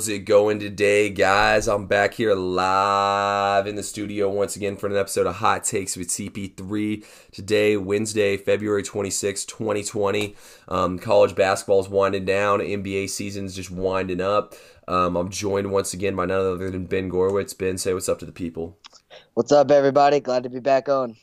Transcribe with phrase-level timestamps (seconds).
[0.00, 1.68] How's it going today, guys?
[1.68, 5.94] I'm back here live in the studio once again for an episode of Hot Takes
[5.94, 7.04] with CP3.
[7.32, 10.34] Today, Wednesday, February 26, 2020.
[10.68, 14.54] Um, college basketball is winding down, NBA season's just winding up.
[14.88, 17.58] Um, I'm joined once again by none other than Ben Gorwitz.
[17.58, 18.78] Ben, say what's up to the people.
[19.34, 20.20] What's up, everybody?
[20.20, 21.16] Glad to be back on.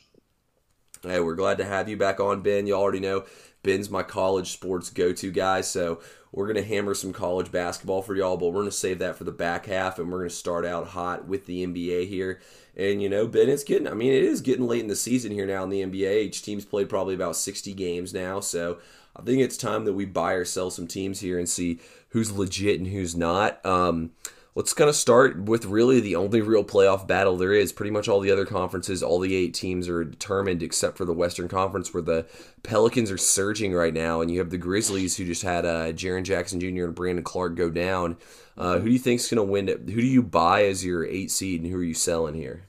[1.02, 2.68] Hey, we're glad to have you back on, Ben.
[2.68, 3.24] You already know
[3.62, 6.00] Ben's my college sports go to guy, so
[6.32, 9.16] we're going to hammer some college basketball for y'all, but we're going to save that
[9.16, 12.40] for the back half, and we're going to start out hot with the NBA here.
[12.76, 15.32] And, you know, Ben, it's getting, I mean, it is getting late in the season
[15.32, 16.22] here now in the NBA.
[16.22, 18.78] Each team's played probably about 60 games now, so
[19.16, 21.80] I think it's time that we buy or sell some teams here and see
[22.10, 23.64] who's legit and who's not.
[23.66, 24.12] Um,
[24.58, 27.72] let's kind of start with really the only real playoff battle there is.
[27.72, 31.12] Pretty much all the other conferences, all the eight teams are determined except for the
[31.12, 32.26] Western Conference, where the
[32.64, 36.24] Pelicans are surging right now, and you have the Grizzlies who just had uh, Jaren
[36.24, 36.86] Jackson Jr.
[36.86, 38.16] and Brandon Clarke go down.
[38.56, 39.68] Uh, who do you think's going to win?
[39.68, 42.64] Who do you buy as your eight seed, and who are you selling here?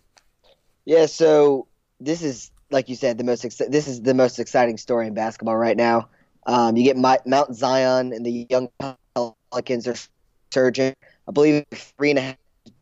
[0.86, 1.66] Yeah, so
[1.99, 5.16] this is like you said, the most ex- this is the most exciting story in
[5.16, 6.08] basketball right now.
[6.45, 8.69] Um, you get My- Mount Zion and the young
[9.16, 9.95] Pelicans are
[10.53, 10.94] surging.
[11.30, 12.38] I believe three and a half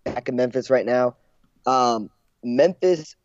[0.05, 1.17] back in Memphis right now.
[1.65, 2.09] Um,
[2.45, 3.17] Memphis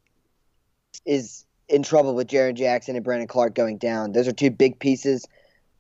[1.07, 4.13] is in trouble with Jaren Jackson and Brandon Clarke going down.
[4.13, 5.25] Those are two big pieces.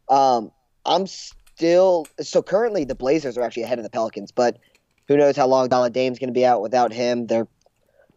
[0.09, 0.53] Um,
[0.87, 4.59] I'm still so currently the Blazers are actually ahead of the Pelicans, but
[5.09, 7.27] who knows how long Donald Dame's going to be out without him?
[7.27, 7.49] They're,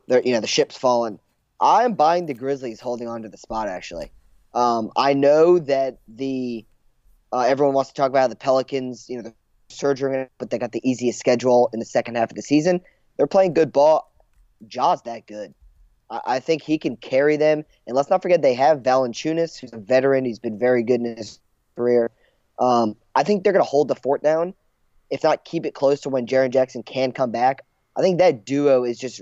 [0.07, 1.19] they're you know the ship's fallen.
[1.59, 4.11] I'm buying the Grizzlies holding on to the spot actually.
[4.53, 6.65] Um, I know that the
[7.33, 9.09] uh, everyone wants to talk about the Pelicans.
[9.09, 9.33] You know the
[9.69, 12.81] surgery, but they got the easiest schedule in the second half of the season.
[13.17, 14.11] They're playing good ball.
[14.67, 15.53] Ja's that good.
[16.09, 17.63] I, I think he can carry them.
[17.87, 20.25] And let's not forget they have Valanciunas, who's a veteran.
[20.25, 21.39] He's been very good in his
[21.75, 22.11] career.
[22.59, 24.53] Um, I think they're going to hold the fort down,
[25.09, 27.65] if not keep it close to when Jaren Jackson can come back.
[27.97, 29.21] I think that duo is just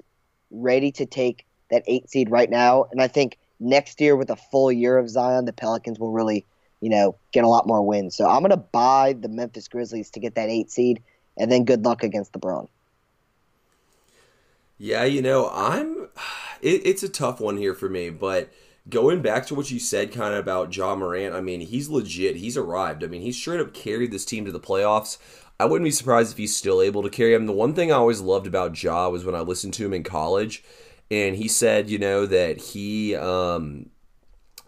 [0.51, 2.85] ready to take that eight seed right now.
[2.91, 6.46] And I think next year, with a full year of Zion, the Pelicans will really
[6.83, 8.13] you know, get a lot more wins.
[8.13, 11.01] So I'm going to buy the Memphis Grizzlies to get that eight seed,
[11.38, 12.67] and then good luck against LeBron.
[14.77, 16.09] Yeah, you know, I'm.
[16.61, 18.51] It, it's a tough one here for me, but
[18.89, 22.35] going back to what you said kind of about Ja Morant, I mean, he's legit.
[22.35, 23.01] He's arrived.
[23.01, 25.17] I mean, he's straight up carried this team to the playoffs.
[25.61, 27.45] I wouldn't be surprised if he's still able to carry him.
[27.45, 30.03] The one thing I always loved about Ja was when I listened to him in
[30.03, 30.66] college,
[31.09, 33.89] and he said, you know, that he um,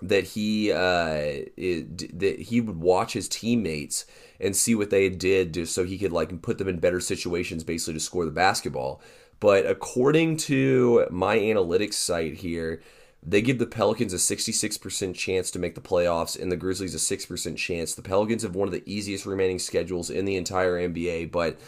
[0.10, 4.06] that he uh, it, that he would watch his teammates
[4.40, 7.64] and see what they did to, so he could like put them in better situations
[7.64, 9.02] basically to score the basketball.
[9.40, 12.82] But according to my analytics site here,
[13.22, 17.18] they give the Pelicans a 66% chance to make the playoffs and the Grizzlies a
[17.18, 17.96] 6% chance.
[17.96, 21.60] The Pelicans have one of the easiest remaining schedules in the entire NBA, but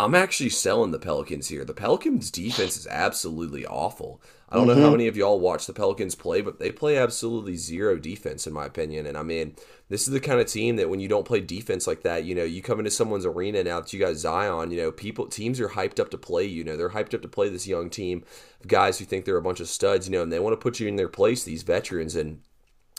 [0.00, 1.62] I'm actually selling the Pelicans here.
[1.62, 4.22] The Pelicans defense is absolutely awful.
[4.48, 4.68] I don't mm-hmm.
[4.68, 4.96] know how mm-hmm.
[4.96, 8.64] many of y'all watch the Pelicans play, but they play absolutely zero defense, in my
[8.64, 9.04] opinion.
[9.04, 9.56] And I mean,
[9.90, 12.34] this is the kind of team that when you don't play defense like that, you
[12.34, 15.60] know, you come into someone's arena now that you got Zion, you know, people teams
[15.60, 16.64] are hyped up to play you.
[16.64, 18.24] know, they're hyped up to play this young team
[18.60, 20.62] of guys who think they're a bunch of studs, you know, and they want to
[20.62, 22.16] put you in their place, these veterans.
[22.16, 22.40] And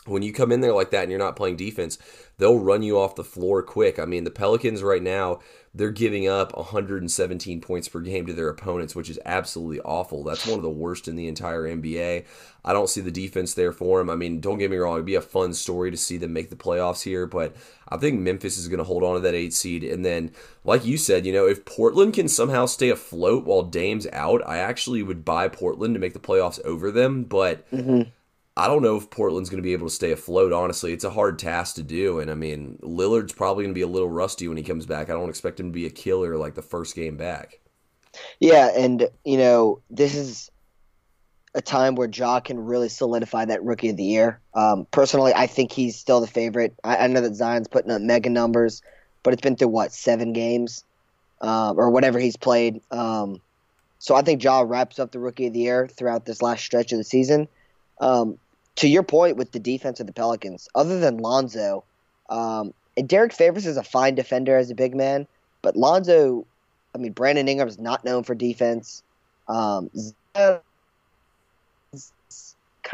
[0.06, 1.96] when you come in there like that and you're not playing defense,
[2.38, 4.00] they'll run you off the floor quick.
[4.00, 5.38] I mean, the Pelicans right now,
[5.72, 10.24] they're giving up 117 points per game to their opponents, which is absolutely awful.
[10.24, 12.26] That's one of the worst in the entire NBA.
[12.64, 14.10] I don't see the defense there for them.
[14.10, 16.50] I mean, don't get me wrong, it'd be a fun story to see them make
[16.50, 17.54] the playoffs here, but
[17.88, 19.84] I think Memphis is going to hold on to that eight seed.
[19.84, 20.32] And then,
[20.64, 24.58] like you said, you know, if Portland can somehow stay afloat while Dame's out, I
[24.58, 27.70] actually would buy Portland to make the playoffs over them, but.
[27.70, 28.10] Mm-hmm
[28.56, 30.52] I don't know if Portland's going to be able to stay afloat.
[30.52, 33.82] Honestly, it's a hard task to do, and I mean Lillard's probably going to be
[33.82, 35.08] a little rusty when he comes back.
[35.08, 37.60] I don't expect him to be a killer like the first game back.
[38.40, 40.50] Yeah, and you know this is
[41.54, 44.40] a time where Ja can really solidify that Rookie of the Year.
[44.54, 46.74] Um, personally, I think he's still the favorite.
[46.82, 48.82] I, I, know that Zion's putting up mega numbers,
[49.22, 50.84] but it's been through what seven games
[51.42, 52.80] um, or whatever he's played.
[52.90, 53.40] Um,
[53.98, 56.92] so I think Ja wraps up the Rookie of the Year throughout this last stretch
[56.92, 57.48] of the season.
[58.00, 58.38] Um,
[58.76, 61.84] to your point with the defense of the Pelicans, other than Lonzo,
[62.30, 65.26] um, and Derrick Favors is a fine defender as a big man,
[65.62, 66.46] but Lonzo,
[66.94, 69.02] I mean, Brandon Ingram is not known for defense.
[69.48, 69.90] Um,
[70.34, 70.60] kind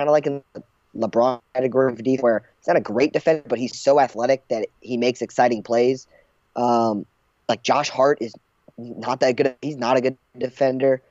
[0.09, 0.63] of like in the
[0.97, 4.69] LeBron category of defense, where he's not a great defender, but he's so athletic that
[4.81, 6.07] he makes exciting plays.
[6.57, 7.07] Um,
[7.49, 8.35] like Josh Hart is
[8.77, 9.57] not that good.
[9.63, 11.03] He's not a good defender.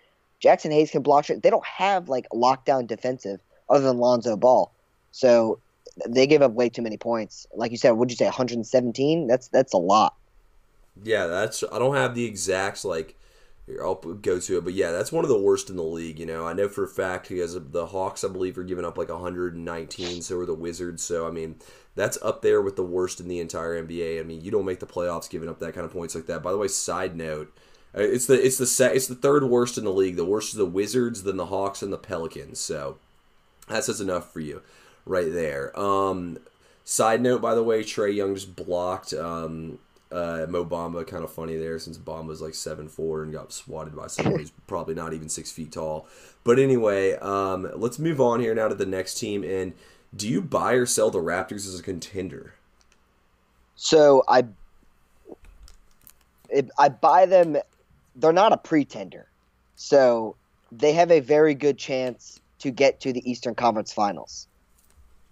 [0.44, 1.42] Jaxson Hayes can block shot.
[1.42, 4.72] They don't have like lockdown defensive other than Lonzo Ball.
[5.12, 5.60] So
[6.08, 7.48] they gave up way too many points.
[7.54, 9.28] Like you said, would you say 117?
[9.28, 10.16] That's that's a lot.
[11.04, 13.16] Yeah, that's I don't have the exact like
[13.68, 16.20] here, I'll go to it, but yeah, that's one of the worst in the league.
[16.20, 18.98] You know, I know for a fact because the Hawks, I believe, are giving up
[18.98, 20.22] like 119.
[20.22, 21.04] So are the Wizards.
[21.04, 21.58] So I mean,
[21.96, 24.20] that's up there with the worst in the entire NBA.
[24.20, 26.42] I mean, you don't make the playoffs giving up that kind of points like that.
[26.42, 27.54] By the way, side note,
[27.96, 30.16] uh, it's the it's the it's the third worst in the league.
[30.16, 32.60] The worst is the Wizards, then the Hawks, and the Pelicans.
[32.60, 33.00] So
[33.68, 34.62] that says enough for you,
[35.06, 35.78] right there.
[35.80, 36.40] Um,
[36.84, 39.80] side note, by the way, Trae Young just blocked um,
[40.12, 41.06] uh, Mo Bamba.
[41.06, 44.52] Kind of funny there, since Bamba's like seven four and got swatted by someone who's
[44.68, 46.08] probably not even six feet tall.
[46.44, 49.44] But anyway, um, let's move on here now to the next team.
[49.44, 49.74] And
[50.16, 52.54] do you buy or sell the Raptors as a contender?
[53.76, 54.46] So I,
[56.80, 57.58] I buy them.
[58.16, 59.28] They're not a pretender,
[59.76, 60.36] so
[60.72, 64.48] they have a very good chance to get to the Eastern Conference Finals.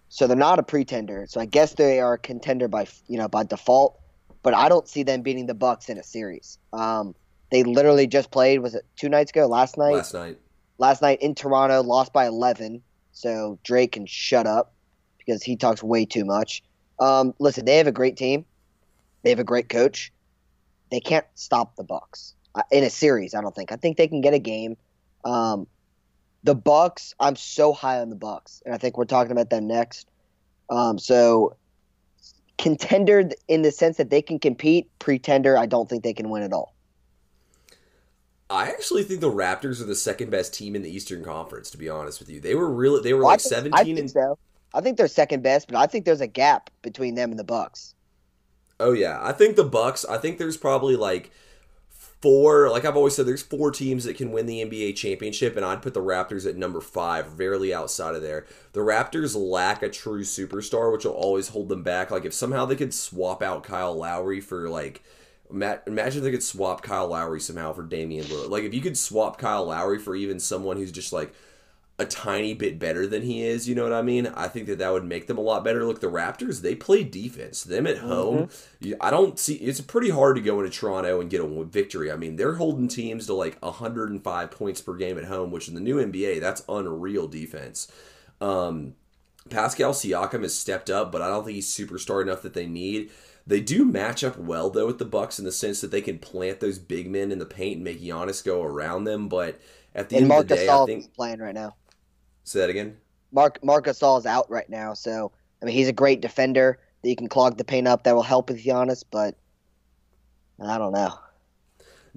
[0.09, 1.25] So they're not a pretender.
[1.27, 3.99] So I guess they are a contender by you know by default.
[4.43, 6.59] But I don't see them beating the Bucks in a series.
[6.71, 7.15] Um,
[7.51, 8.59] they literally just played.
[8.59, 9.47] Was it two nights ago?
[9.47, 9.95] Last night.
[9.95, 10.39] Last night.
[10.77, 12.81] Last night in Toronto, lost by eleven.
[13.11, 14.73] So Drake can shut up
[15.17, 16.63] because he talks way too much.
[16.99, 18.45] Um, listen, they have a great team.
[19.23, 20.11] They have a great coach.
[20.91, 22.35] They can't stop the Bucks
[22.71, 23.33] in a series.
[23.33, 23.71] I don't think.
[23.71, 24.77] I think they can get a game.
[25.23, 25.67] Um,
[26.45, 29.67] the Bucks, I'm so high on the Bucks, and I think we're talking about them
[29.67, 30.07] next.
[30.69, 31.55] Um, so
[32.59, 34.87] contender in the sense that they can compete.
[34.99, 36.73] Pretender, I don't think they can win at all.
[38.47, 41.71] I actually think the Raptors are the second best team in the Eastern Conference.
[41.71, 43.95] To be honest with you, they were really they were well, like think, seventeen.
[43.95, 44.37] I think so.
[44.71, 47.43] I think they're second best, but I think there's a gap between them and the
[47.43, 47.95] Bucks.
[48.79, 50.05] Oh yeah, I think the Bucks.
[50.05, 51.31] I think there's probably like
[52.21, 55.65] four, like I've always said, there's four teams that can win the NBA championship, and
[55.65, 58.45] I'd put the Raptors at number five, barely outside of there.
[58.73, 62.11] The Raptors lack a true superstar, which will always hold them back.
[62.11, 65.03] Like if somehow they could swap out Kyle Lowry for like.
[65.47, 68.49] Imagine they could swap Kyle Lowry somehow for Damian Lillard.
[68.49, 71.35] Like if you could swap Kyle Lowry for even someone who's just like
[71.97, 73.69] a tiny bit better than he is.
[73.69, 74.27] You know what I mean?
[74.27, 75.85] I think that that would make them a lot better.
[75.85, 77.63] Look, the Raptors, they play defense.
[77.63, 78.47] Them at home,
[78.81, 78.93] mm-hmm.
[78.99, 79.55] I don't see.
[79.55, 82.11] It's pretty hard to go into Toronto and get a victory.
[82.11, 85.75] I mean, they're holding teams to like 105 points per game at home, which in
[85.75, 87.89] the new NBA, that's unreal defense.
[88.41, 88.95] Um,
[89.49, 93.11] Pascal Siakam has stepped up, but I don't think he's superstar enough that they need.
[93.47, 96.17] They do match up well though with the Bucks in the sense that they can
[96.17, 99.29] plant those big men in the paint and make Giannis go around them.
[99.29, 99.59] But
[99.93, 101.75] at the and end Marc of the day, Gasol I think playing right now.
[102.45, 102.95] Say that again.
[103.31, 105.31] Mark Marc Gasol is out right now, so
[105.61, 108.03] I mean he's a great defender that you can clog the paint up.
[108.03, 109.35] That will help with Giannis, but
[110.61, 111.19] I don't know.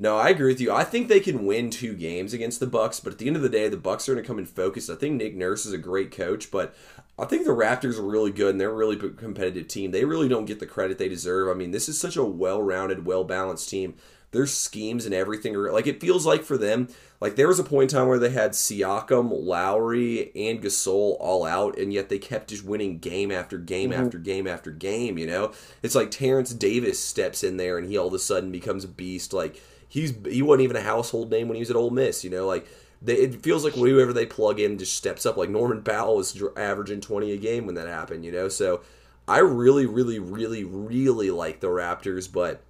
[0.01, 0.71] No, I agree with you.
[0.71, 3.43] I think they can win two games against the Bucks, but at the end of
[3.43, 4.89] the day, the Bucks are going to come in focused.
[4.89, 6.77] I think Nick Nurse is a great coach, but
[7.19, 9.91] I think the Raptors are really good and they're a really competitive team.
[9.91, 11.49] They really don't get the credit they deserve.
[11.49, 13.97] I mean, this is such a well-rounded, well-balanced team
[14.31, 16.89] their schemes and everything are like it feels like for them.
[17.21, 21.45] Like there was a point in time where they had Siakam, Lowry, and Gasol all
[21.45, 24.05] out, and yet they kept just winning game after game mm-hmm.
[24.05, 25.19] after game after game.
[25.19, 25.53] You know,
[25.83, 28.89] it's like Terence Davis steps in there and he all of a sudden becomes a
[28.89, 29.33] beast.
[29.33, 32.23] Like he's he wasn't even a household name when he was at Ole Miss.
[32.23, 32.69] You know, like
[33.01, 35.37] they, it feels like whoever they plug in just steps up.
[35.37, 38.25] Like Norman Powell was averaging twenty a game when that happened.
[38.25, 38.83] You know, so
[39.27, 42.63] I really, really, really, really like the Raptors, but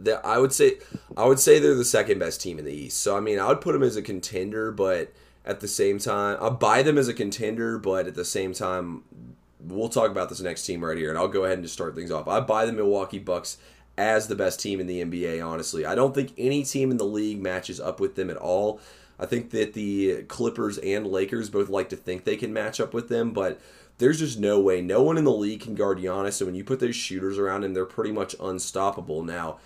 [0.00, 0.78] that I would say
[1.16, 3.00] I would say they're the second best team in the East.
[3.00, 5.12] So I mean, I would put them as a contender, but
[5.44, 9.04] at the same time, I'll buy them as a contender, but at the same time,
[9.58, 11.94] we'll talk about this next team right here, and I'll go ahead and just start
[11.94, 12.28] things off.
[12.28, 13.58] I buy the Milwaukee Bucks
[13.96, 15.44] as the best team in the NBA.
[15.44, 18.80] Honestly, I don't think any team in the league matches up with them at all.
[19.18, 22.94] I think that the Clippers and Lakers both like to think they can match up
[22.94, 23.60] with them, but
[23.98, 24.80] there's just no way.
[24.80, 26.34] No one in the league can guard Giannis.
[26.34, 29.22] So when you put those shooters around him, they're pretty much unstoppable.
[29.22, 29.58] Now,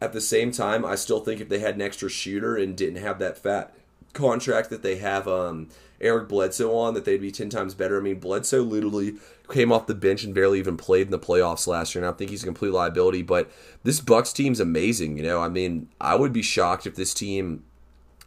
[0.00, 3.02] at the same time, I still think if they had an extra shooter and didn't
[3.02, 3.74] have that fat
[4.12, 5.68] contract that they have um,
[6.00, 7.98] Eric Bledsoe on, that they'd be 10 times better.
[7.98, 9.14] I mean, Bledsoe literally
[9.50, 12.16] came off the bench and barely even played in the playoffs last year, and I
[12.16, 13.22] think he's a complete liability.
[13.22, 13.50] But
[13.82, 15.16] this Bucks team's amazing.
[15.16, 17.64] You know, I mean, I would be shocked if this team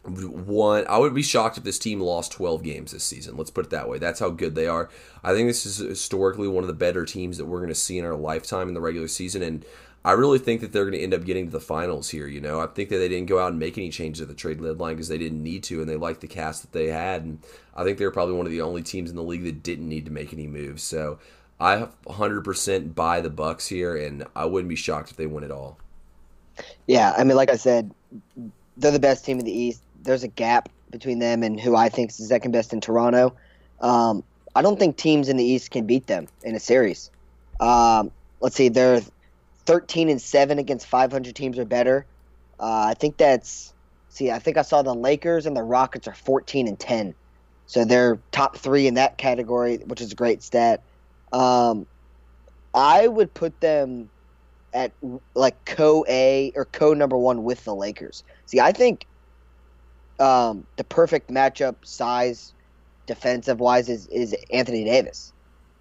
[0.06, 0.84] won.
[0.88, 3.36] I would be shocked if this team lost 12 games this season.
[3.36, 3.98] Let's put it that way.
[3.98, 4.88] That's how good they are.
[5.22, 7.98] I think this is historically one of the better teams that we're going to see
[7.98, 9.64] in our lifetime in the regular season, and
[10.04, 12.26] I really think that they're going to end up getting to the finals here.
[12.26, 14.34] You know, I think that they didn't go out and make any changes at the
[14.34, 17.22] trade deadline because they didn't need to, and they liked the cast that they had.
[17.22, 17.38] And
[17.74, 20.04] I think they're probably one of the only teams in the league that didn't need
[20.04, 20.82] to make any moves.
[20.82, 21.18] So
[21.58, 25.50] I 100% buy the Bucks here, and I wouldn't be shocked if they win it
[25.50, 25.78] all.
[26.86, 27.90] Yeah, I mean, like I said,
[28.76, 29.82] they're the best team in the East.
[30.02, 33.34] There's a gap between them and who I think is the second best in Toronto.
[33.80, 34.22] Um,
[34.54, 37.10] I don't think teams in the East can beat them in a series.
[37.58, 39.00] Um, let's see, they're
[39.66, 42.06] 13 and seven against 500 teams or better.
[42.58, 43.74] Uh, I think that's
[44.08, 44.30] see.
[44.30, 47.14] I think I saw the Lakers and the Rockets are 14 and 10,
[47.66, 50.84] so they're top three in that category, which is a great stat.
[51.32, 51.86] Um,
[52.74, 54.10] I would put them
[54.72, 54.94] at
[55.34, 58.24] like co A or co number one with the Lakers.
[58.46, 59.06] See, I think
[60.18, 62.54] um, the perfect matchup size
[63.06, 65.33] defensive wise is, is Anthony Davis.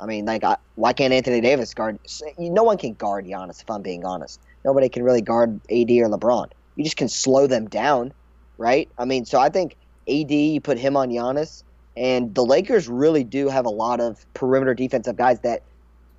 [0.03, 1.97] I mean, like, I, why can't Anthony Davis guard?
[2.37, 4.41] No one can guard Giannis, if I'm being honest.
[4.65, 6.51] Nobody can really guard AD or LeBron.
[6.75, 8.11] You just can slow them down,
[8.57, 8.89] right?
[8.97, 9.77] I mean, so I think
[10.09, 11.63] AD, you put him on Giannis,
[11.95, 15.63] and the Lakers really do have a lot of perimeter defensive guys that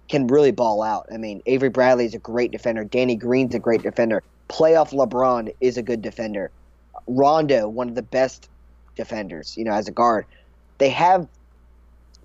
[0.09, 1.07] can really ball out.
[1.13, 2.85] I mean, Avery Bradley is a great defender.
[2.85, 4.23] Danny Green's a great defender.
[4.49, 6.51] Playoff LeBron is a good defender.
[7.07, 8.49] Rondo, one of the best
[8.97, 10.25] defenders, you know, as a guard.
[10.79, 11.29] They have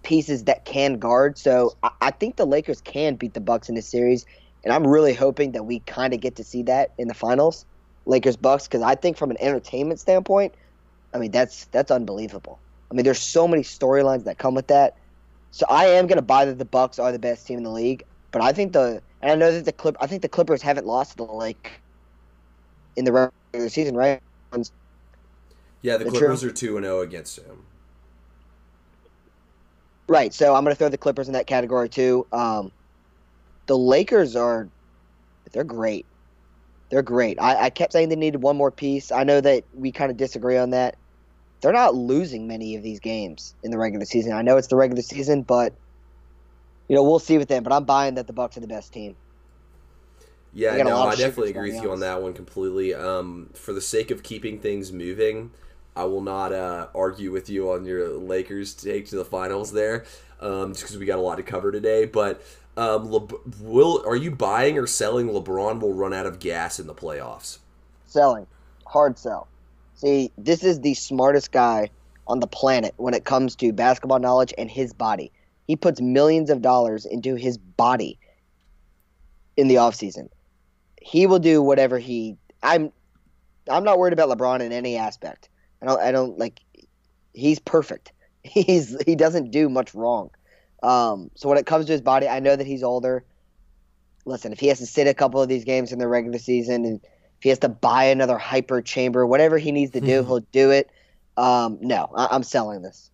[0.04, 3.76] pieces that can guard, so I, I think the Lakers can beat the Bucks in
[3.76, 4.26] this series,
[4.64, 7.66] and I'm really hoping that we kind of get to see that in the finals,
[8.06, 10.54] Lakers Bucks, because I think from an entertainment standpoint,
[11.14, 12.60] I mean that's that's unbelievable.
[12.92, 14.96] I mean, there's so many storylines that come with that.
[15.52, 17.72] So I am going to buy that the Bucks are the best team in the
[17.72, 20.62] league, but I think the and I know that the clip I think the Clippers
[20.62, 21.72] haven't lost to the Lake
[22.96, 24.22] in the regular season, right?
[25.82, 26.50] Yeah, the, the Clippers true?
[26.50, 27.64] are two and zero oh against him.
[30.10, 32.26] Right, so I'm going to throw the Clippers in that category too.
[32.32, 32.72] Um,
[33.68, 34.68] the Lakers are
[35.54, 36.06] they're great.
[36.90, 37.40] They're great.
[37.40, 39.12] I, I kept saying they needed one more piece.
[39.12, 40.96] I know that we kind of disagree on that
[41.62, 44.34] they're not losing many of these games in the regular season.
[44.34, 45.74] I know it's the regular season, but
[46.88, 47.64] you know we'll see with them.
[47.64, 49.16] But I'm buying that the Bucks are the best team.
[50.54, 52.96] Yeah, no, I definitely agree with you on that one completely.
[52.96, 55.52] Um, for the sake of keeping things moving,
[55.96, 60.06] I will not uh, argue with you on your Lakers take to the finals there,
[60.40, 62.06] um, just because we got a lot to cover today.
[62.06, 62.42] But
[62.78, 63.28] um, Le-
[63.62, 65.28] will are you buying or selling?
[65.28, 67.60] LeBron will run out of gas in the playoffs.
[68.06, 68.48] Selling,
[68.86, 69.48] hard sell.
[69.96, 71.90] See, this is the smartest guy
[72.28, 75.32] on the planet when it comes to basketball knowledge and his body.
[75.68, 78.18] He puts millions of dollars into his body
[79.58, 80.30] in the offseason.
[81.02, 82.92] He will do whatever he I'm
[83.70, 85.49] I'm not worried about LeBron in any aspect.
[85.82, 86.62] I don't I don't like
[87.34, 88.12] he's perfect.
[88.44, 90.30] He's he doesn't do much wrong.
[90.82, 93.26] Um, so when it comes to his body, I know that he's older.
[94.26, 96.86] Listen, if he has to sit a couple of these games in the regular season
[96.86, 100.40] and if he has to buy another hyper chamber, whatever he needs to do, he'll
[100.52, 100.90] do it.
[101.38, 103.10] Um, no, I- am selling this.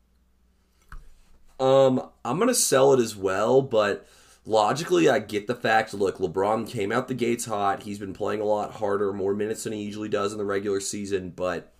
[1.59, 4.05] Um, I'm gonna sell it as well, but
[4.45, 5.93] logically, I get the fact.
[5.93, 7.83] Look, LeBron came out the gates hot.
[7.83, 10.79] He's been playing a lot harder, more minutes than he usually does in the regular
[10.79, 11.29] season.
[11.29, 11.74] But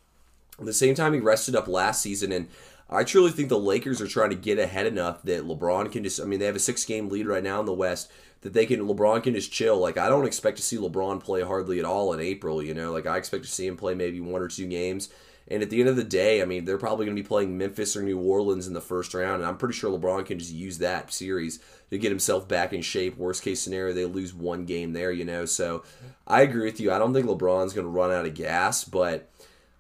[0.64, 2.48] the same time, he rested up last season, and
[2.90, 6.22] I truly think the Lakers are trying to get ahead enough that LeBron can just.
[6.22, 8.66] I mean, they have a six game lead right now in the West that they
[8.66, 9.80] can LeBron can just chill.
[9.80, 12.62] Like I don't expect to see LeBron play hardly at all in April.
[12.62, 15.10] You know, like I expect to see him play maybe one or two games.
[15.48, 17.56] And at the end of the day, I mean, they're probably going to be playing
[17.56, 20.52] Memphis or New Orleans in the first round, and I'm pretty sure LeBron can just
[20.52, 21.60] use that series
[21.92, 23.16] to get himself back in shape.
[23.16, 25.46] Worst case scenario, they lose one game there, you know.
[25.46, 25.84] So
[26.26, 26.92] I agree with you.
[26.92, 29.30] I don't think LeBron's going to run out of gas, but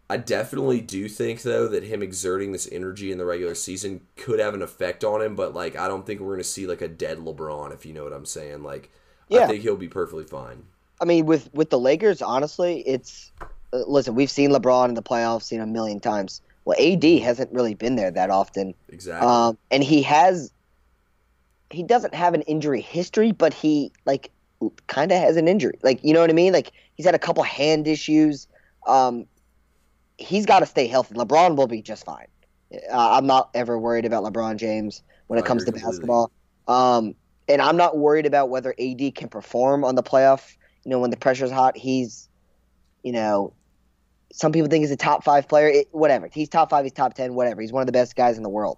[0.10, 4.40] I definitely do think though that him exerting this energy in the regular season could
[4.40, 6.82] have an effect on him, but like I don't think we're going to see like
[6.82, 8.64] a dead LeBron if you know what I'm saying.
[8.64, 8.92] Like
[9.30, 9.44] yeah.
[9.44, 10.64] I think he'll be perfectly fine.
[11.02, 13.32] I mean with with the Lakers honestly, it's
[13.74, 16.42] uh, listen, we've seen LeBron in the playoffs seen a million times.
[16.66, 18.74] Well, AD hasn't really been there that often.
[18.90, 19.28] Exactly.
[19.28, 20.52] Um, and he has
[21.72, 24.32] he doesn't have an injury history, but he like
[24.88, 25.78] kind of has an injury.
[25.84, 26.54] Like, you know what I mean?
[26.54, 28.48] Like he's had a couple hand issues.
[28.88, 29.26] Um,
[30.18, 31.16] he's got to stay healthy.
[31.16, 32.28] LeBron will be just fine.
[32.74, 36.32] Uh, I'm not ever worried about LeBron James when it comes to basketball.
[36.68, 37.16] Um,
[37.48, 40.56] and I'm not worried about whether AD can perform on the playoff.
[40.84, 42.28] You know, when the pressure's hot, he's,
[43.04, 43.54] you know,
[44.32, 45.68] some people think he's a top five player.
[45.68, 46.30] It, whatever.
[46.32, 46.84] He's top five.
[46.84, 47.36] He's top ten.
[47.36, 47.62] Whatever.
[47.62, 48.78] He's one of the best guys in the world.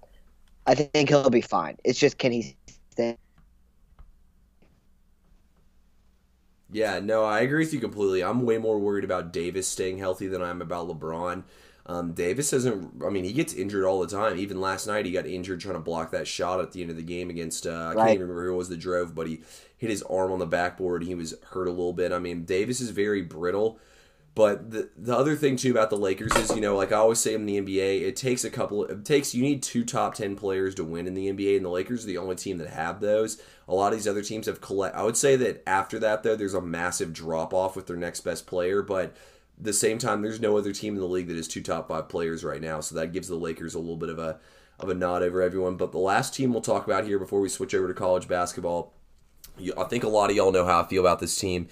[0.66, 1.78] I think he'll be fine.
[1.84, 2.58] It's just can he
[2.92, 3.18] stay?
[6.70, 8.24] Yeah, no, I agree with you completely.
[8.24, 11.44] I'm way more worried about Davis staying healthy than I am about LeBron.
[11.86, 13.02] Um, Davis doesn't.
[13.06, 14.38] I mean, he gets injured all the time.
[14.38, 16.98] Even last night, he got injured trying to block that shot at the end of
[16.98, 17.66] the game against.
[17.66, 19.42] Uh, I can't even remember who it was the drove, but he
[19.78, 21.04] hit his arm on the backboard.
[21.04, 22.12] He was hurt a little bit.
[22.12, 23.80] I mean, Davis is very brittle.
[24.38, 27.18] But the the other thing too about the Lakers is, you know, like I always
[27.18, 28.86] say in the NBA, it takes a couple.
[28.86, 31.70] It takes you need two top ten players to win in the NBA, and the
[31.70, 33.42] Lakers are the only team that have those.
[33.68, 34.96] A lot of these other teams have collect.
[34.96, 38.20] I would say that after that, though, there's a massive drop off with their next
[38.20, 38.84] best player.
[38.84, 39.18] But
[39.58, 42.08] the same time, there's no other team in the league that has two top five
[42.08, 42.80] players right now.
[42.80, 44.40] So that gives the Lakers a little bit of a
[44.80, 45.78] of a nod over everyone.
[45.78, 48.94] But the last team we'll talk about here before we switch over to college basketball
[49.78, 51.68] I think a lot of y'all know how I feel about this team.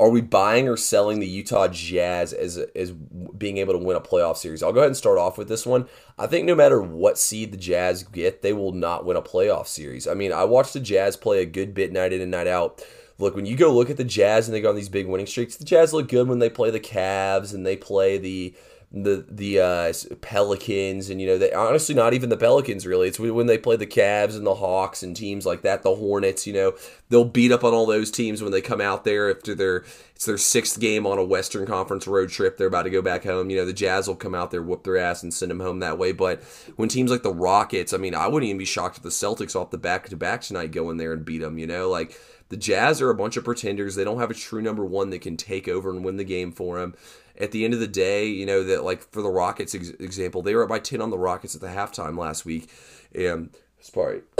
[0.00, 4.00] Are we buying or selling the Utah Jazz as as being able to win a
[4.00, 4.62] playoff series?
[4.62, 5.86] I'll go ahead and start off with this one.
[6.18, 9.66] I think no matter what seed the Jazz get, they will not win a playoff
[9.66, 10.08] series.
[10.08, 12.82] I mean, I watched the Jazz play a good bit night in and night out.
[13.18, 15.26] Look, when you go look at the Jazz and they go on these big winning
[15.26, 18.54] streaks, the Jazz look good when they play the Cavs and they play the
[18.92, 23.06] the the uh, Pelicans and you know they honestly not even the Pelicans really.
[23.06, 26.44] It's when they play the Cavs and the Hawks and teams like that, the Hornets.
[26.44, 26.72] You know
[27.08, 29.84] they'll beat up on all those teams when they come out there after their
[30.16, 32.58] it's their sixth game on a Western Conference road trip.
[32.58, 33.48] They're about to go back home.
[33.48, 35.78] You know the Jazz will come out there, whoop their ass, and send them home
[35.78, 36.10] that way.
[36.10, 36.42] But
[36.74, 39.54] when teams like the Rockets, I mean, I wouldn't even be shocked if the Celtics
[39.54, 41.58] off the back to back tonight go in there and beat them.
[41.58, 42.18] You know like.
[42.48, 43.94] The Jazz are a bunch of pretenders.
[43.94, 46.50] They don't have a true number one that can take over and win the game
[46.50, 46.96] for them
[47.40, 50.42] at the end of the day, you know that like for the Rockets ex- example,
[50.42, 52.70] they were up by ten on the Rockets at the halftime last week,
[53.14, 54.22] and sorry.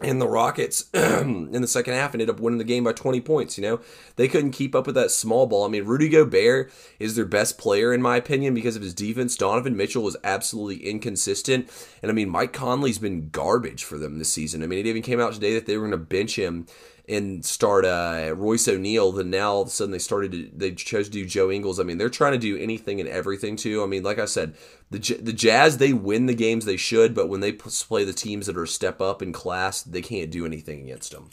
[0.00, 3.56] and the Rockets in the second half ended up winning the game by 20 points.
[3.56, 3.80] You know,
[4.16, 5.64] they couldn't keep up with that small ball.
[5.64, 9.36] I mean, Rudy Gobert is their best player, in my opinion, because of his defense.
[9.36, 11.70] Donovan Mitchell was absolutely inconsistent.
[12.02, 14.62] And I mean, Mike Conley's been garbage for them this season.
[14.62, 16.66] I mean, it even came out today that they were going to bench him
[17.08, 20.72] and start uh, Royce O'Neale, then now all of a sudden they started to they
[20.72, 21.78] chose to do Joe Ingles.
[21.78, 23.82] I mean, they're trying to do anything and everything too.
[23.82, 24.54] I mean, like I said,
[24.90, 28.46] the the Jazz they win the games they should, but when they play the teams
[28.46, 31.30] that are step up in class, they can't do anything against them.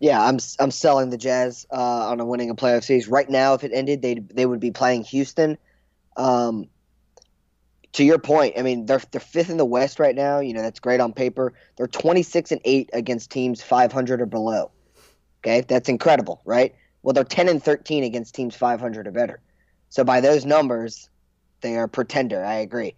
[0.00, 3.54] Yeah, I'm I'm selling the Jazz uh, on a winning a playoff series right now.
[3.54, 5.58] If it ended, they they would be playing Houston.
[6.16, 6.68] Um,
[7.94, 10.38] to your point, I mean they're they're fifth in the West right now.
[10.38, 11.52] You know that's great on paper.
[11.76, 14.70] They're 26 and eight against teams 500 or below.
[15.40, 16.74] Okay, that's incredible, right?
[17.02, 19.40] Well, they're 10 and 13 against teams 500 or better.
[19.88, 21.08] So by those numbers,
[21.60, 22.44] they are pretender.
[22.44, 22.94] I agree.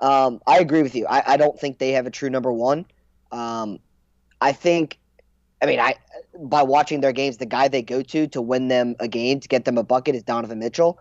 [0.00, 1.06] Um, I agree with you.
[1.06, 2.84] I, I, don't think they have a true number one.
[3.32, 3.78] Um,
[4.40, 4.98] I think,
[5.62, 5.94] I mean, I
[6.38, 9.48] by watching their games, the guy they go to to win them a game to
[9.48, 10.98] get them a bucket is Donovan Mitchell.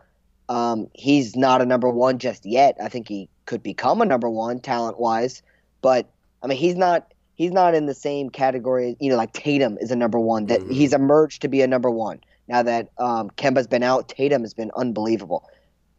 [0.48, 2.78] Um, he's not a number one just yet.
[2.82, 5.42] I think he could become a number one talent wise,
[5.82, 6.08] but
[6.42, 8.96] I mean, he's not he's not in the same category.
[9.00, 10.48] You know, like Tatum is a number one.
[10.48, 10.72] That mm-hmm.
[10.72, 14.10] he's emerged to be a number one now that um, Kemba's been out.
[14.10, 15.50] Tatum has been unbelievable.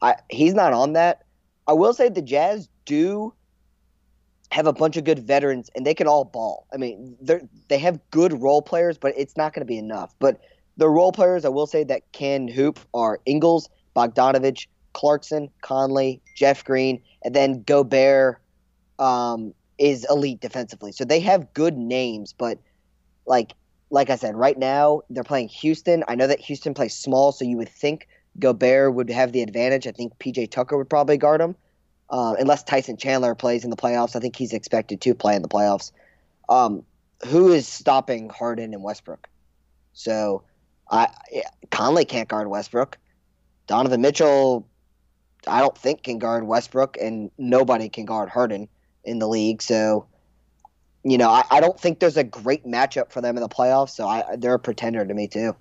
[0.03, 1.25] I, he's not on that.
[1.67, 3.33] I will say the Jazz do
[4.51, 6.67] have a bunch of good veterans, and they can all ball.
[6.73, 10.15] I mean, they they have good role players, but it's not going to be enough.
[10.19, 10.41] But
[10.77, 16.65] the role players, I will say that can hoop are Ingles, Bogdanovich, Clarkson, Conley, Jeff
[16.65, 18.41] Green, and then Gobert,
[18.99, 20.93] um, is elite defensively.
[20.93, 22.59] So they have good names, but
[23.27, 23.55] like
[23.91, 26.05] like I said, right now they're playing Houston.
[26.09, 28.09] I know that Houston plays small, so you would think
[28.39, 29.87] Gobert would have the advantage.
[29.87, 31.55] I think PJ Tucker would probably guard him.
[32.11, 35.43] Uh, unless Tyson Chandler plays in the playoffs, I think he's expected to play in
[35.43, 35.93] the playoffs.
[36.49, 36.83] Um,
[37.27, 39.29] who is stopping Harden and Westbrook?
[39.93, 40.43] So,
[40.91, 41.09] I
[41.71, 42.99] Conley can't guard Westbrook.
[43.67, 44.67] Donovan Mitchell,
[45.47, 48.69] I don't think can guard Westbrook, and nobody can guard Harden
[49.05, 49.63] in the league.
[49.63, 50.07] So,
[51.03, 53.91] you know, I, I don't think there's a great matchup for them in the playoffs.
[53.91, 55.55] So I, they're a pretender to me too.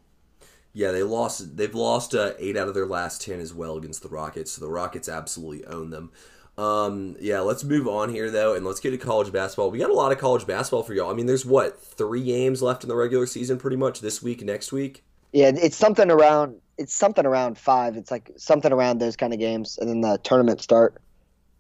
[0.74, 1.56] Yeah, they lost.
[1.56, 4.54] They've lost uh, eight out of their last ten as well against the Rockets.
[4.54, 6.12] So the Rockets absolutely own them.
[6.58, 9.72] Um, yeah, let's move on here though, and let's get to college basketball.
[9.72, 11.12] We got a lot of college basketball for y'all.
[11.12, 14.44] I mean, there's what three games left in the regular season, pretty much this week,
[14.44, 15.04] next week.
[15.32, 16.56] Yeah, it's something around.
[16.78, 17.98] It's something around five.
[17.98, 20.96] It's like something around those kind of games, and then the tournament start.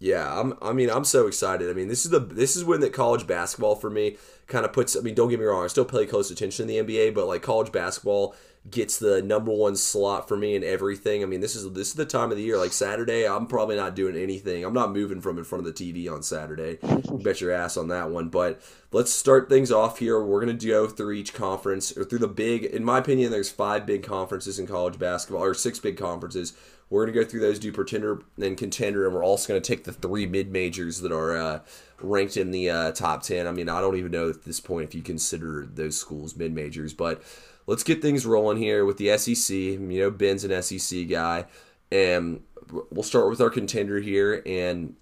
[0.04, 1.70] Yeah, I'm, I mean, I'm so excited.
[1.70, 4.74] I mean, this is the this is when that college basketball for me kind of
[4.74, 4.98] puts.
[4.98, 7.26] I mean, don't get me wrong, I still pay close attention to the NBA, but
[7.26, 8.36] like college basketball
[8.70, 11.24] gets the number one slot for me in everything.
[11.24, 12.58] I mean, this is this is the time of the year.
[12.58, 14.66] Like Saturday, I'm probably not doing anything.
[14.66, 16.80] I'm not moving from in front of the TV on Saturday.
[17.24, 18.28] Bet your ass on that one.
[18.28, 18.62] But
[18.92, 20.22] let's start things off here.
[20.22, 22.66] We're gonna go through each conference or through the big.
[22.66, 26.52] In my opinion, there's five big conferences in college basketball, or six big conferences.
[26.94, 29.92] We're gonna go through those, do pretender and contender, and we're also gonna take the
[29.92, 31.60] three mid majors that are uh,
[32.00, 33.48] ranked in the uh, top ten.
[33.48, 36.54] I mean, I don't even know at this point if you consider those schools mid
[36.54, 37.24] majors, but
[37.66, 39.56] let's get things rolling here with the SEC.
[39.56, 41.46] You know, Ben's an SEC guy,
[41.92, 42.44] and
[42.92, 44.44] we'll start with our contender here.
[44.46, 44.96] And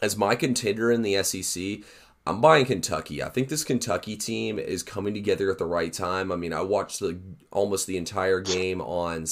[0.00, 1.86] as my contender in the SEC,
[2.26, 3.22] I'm buying Kentucky.
[3.22, 6.32] I think this Kentucky team is coming together at the right time.
[6.32, 7.18] I mean, I watched the
[7.52, 9.26] almost the entire game on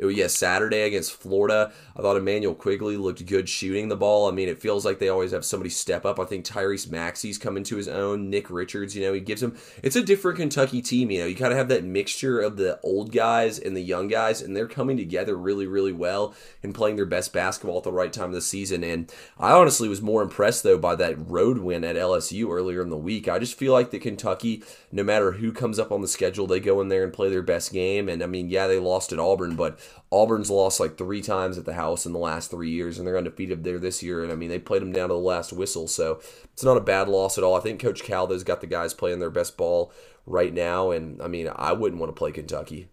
[0.00, 1.72] It was, yeah, Saturday against Florida.
[1.94, 4.26] I thought Immanuel Quickley looked good shooting the ball.
[4.26, 6.18] I mean, it feels like they always have somebody step up.
[6.18, 8.30] I think Tyrese Maxey's coming to his own.
[8.30, 9.58] Nick Richards, you know, he gives him.
[9.82, 11.10] It's a different Kentucky team.
[11.10, 14.08] You know, you kind of have that mixture of the old guys and the young
[14.08, 17.92] guys, and they're coming together really, really well and playing their best basketball at the
[17.92, 18.82] right time of the season.
[18.82, 22.88] And I honestly was more impressed though by that road win at LSU earlier in
[22.88, 23.28] the week.
[23.28, 26.58] I just feel like that Kentucky, no matter who comes up on the schedule, they
[26.58, 28.08] go in there and play their best game.
[28.08, 29.78] And I mean, yeah, they lost at Auburn, but
[30.10, 33.18] Auburn's lost like three times at the house in the last three years, and they're
[33.18, 34.22] undefeated there this year.
[34.22, 36.20] And I mean, they played them down to the last whistle, so
[36.52, 37.54] it's not a bad loss at all.
[37.54, 39.92] I think Coach Caldo's got the guys playing their best ball
[40.26, 42.88] right now, and I mean, I wouldn't want to play Kentucky.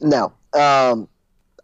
[0.00, 1.08] No, um,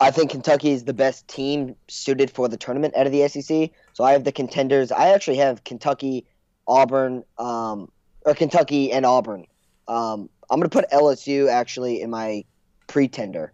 [0.01, 3.71] I think Kentucky is the best team suited for the tournament out of the SEC.
[3.93, 4.93] So I have the contenders.
[4.93, 6.27] I actually have Kentucky,
[6.69, 7.91] Auburn, um,
[8.25, 9.47] or Kentucky and Auburn.
[9.89, 12.45] Um, I'm going to put LSU actually in my
[12.87, 13.53] pretender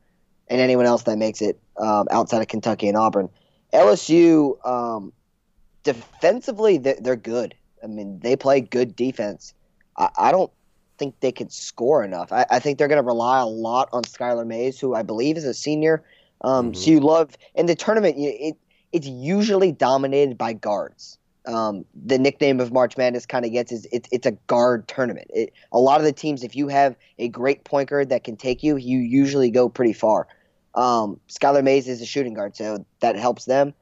[0.53, 3.31] and anyone else that makes it um, outside of Kentucky and Auburn.
[3.73, 5.11] LSU, um,
[5.83, 7.55] defensively, they're, they're, good.
[7.83, 9.55] I mean, they play good defense.
[9.97, 10.53] I, I don't
[10.99, 12.33] think they can score enough.
[12.33, 15.39] I, I think they're going to rely a lot on Skylar Mays, who I believe
[15.39, 16.05] is a senior.
[16.43, 16.75] Um, mm-hmm.
[16.75, 18.57] So you love in the tournament, it
[18.93, 21.17] it's usually dominated by guards.
[21.47, 25.29] Um, the nickname of March Madness kind of gets is it's it's a guard tournament.
[25.31, 28.37] It, a lot of the teams, if you have a great point guard that can
[28.37, 30.29] take you, you usually go pretty far.
[30.75, 33.75] Um, Skylar Mays is a shooting guard, so that helps them.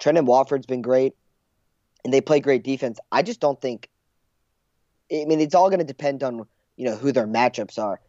[0.00, 1.14] Trendon Watford's been great,
[2.04, 2.98] and they play great defense.
[3.12, 3.88] I just don't think.
[5.12, 8.00] I mean, it's all going to depend on you know who their matchups are.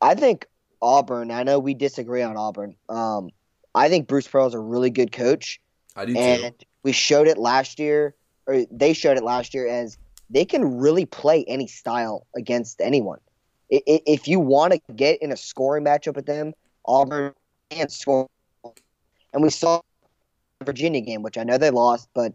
[0.00, 0.46] I think
[0.82, 1.30] Auburn.
[1.30, 2.76] I know we disagree on Auburn.
[2.88, 3.30] Um,
[3.74, 5.60] I think Bruce Pearl is a really good coach.
[5.96, 6.66] I do and too.
[6.82, 8.14] we showed it last year,
[8.46, 9.96] or they showed it last year as
[10.30, 13.18] they can really play any style against anyone.
[13.70, 16.52] If you want to get in a scoring matchup with them,
[16.84, 17.32] Auburn
[17.70, 18.28] can score.
[19.32, 19.80] And we saw
[20.60, 22.32] the Virginia game, which I know they lost, but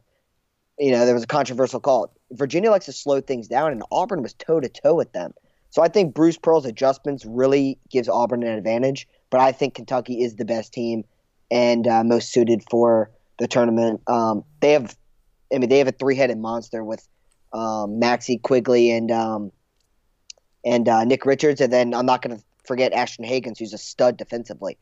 [0.77, 2.13] you know there was a controversial call.
[2.31, 5.33] Virginia likes to slow things down, and Auburn was toe to toe with them.
[5.71, 10.23] So I think Bruce Pearl's adjustments really gives Auburn an advantage, but I think Kentucky
[10.23, 11.03] is the best team
[11.51, 14.01] and uh, most suited for the tournament.
[14.07, 14.97] Um, they have,
[15.53, 17.07] I mean, they have a three-headed monster with
[17.53, 19.51] um, Maxey Quickley and um,
[20.65, 23.77] and uh, Nick Richards, and then I'm not going to forget Ashton Hagans, who's a
[23.77, 24.77] stud defensively.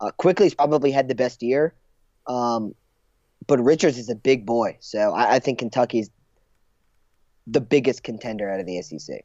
[0.00, 1.74] Uh, Quickley's probably had the best year,
[2.26, 2.74] um,
[3.46, 6.10] but Richards is a big boy, so I, I think Kentucky's
[7.46, 9.24] the biggest contender out of the SEC.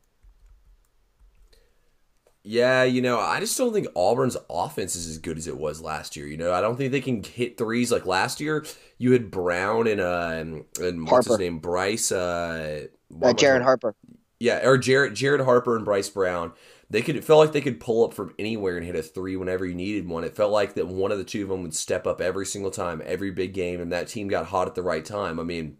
[2.43, 5.79] Yeah, you know, I just don't think Auburn's offense is as good as it was
[5.79, 6.25] last year.
[6.25, 8.65] You know, I don't think they can hit threes like last year.
[8.97, 10.43] You had Brown and uh
[10.79, 12.87] and what's his name, Bryce, uh,
[13.21, 13.95] uh Jared Harper.
[14.39, 16.53] Yeah, or Jared Jared Harper and Bryce Brown.
[16.91, 19.37] They could it felt like they could pull up from anywhere and hit a three
[19.37, 20.25] whenever you needed one.
[20.25, 22.69] It felt like that one of the two of them would step up every single
[22.69, 25.39] time, every big game, and that team got hot at the right time.
[25.39, 25.77] I mean,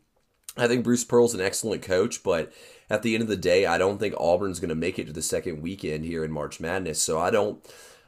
[0.56, 2.54] I think Bruce Pearl's an excellent coach, but
[2.90, 5.14] at the end of the day, I don't think Auburn's going to make it to
[5.14, 7.02] the second weekend here in March Madness.
[7.02, 7.62] So I don't.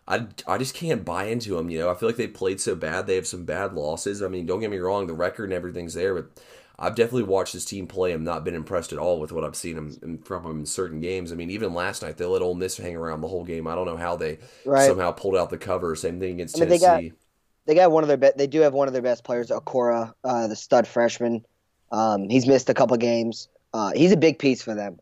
[0.05, 1.69] I, I just can't buy into them.
[1.69, 3.07] You know, I feel like they played so bad.
[3.07, 4.21] They have some bad losses.
[4.21, 6.41] I mean, don't get me wrong, the record and everything's there, but
[6.77, 8.13] I've definitely watched this team play.
[8.13, 10.99] I'm not been impressed at all with what I've seen them from them in certain
[10.99, 11.31] games.
[11.31, 13.67] I mean, even last night they let Ole Miss hang around the whole game.
[13.67, 14.87] I don't know how they right.
[14.87, 15.95] somehow pulled out the cover.
[15.95, 16.85] Same thing against I mean, Tennessee.
[16.85, 17.17] They got,
[17.65, 20.13] they got one of their be- they do have one of their best players, Okoro,
[20.23, 21.45] uh, the stud freshman.
[21.91, 23.49] Um, he's missed a couple games.
[23.71, 24.99] Uh, he's a big piece for them.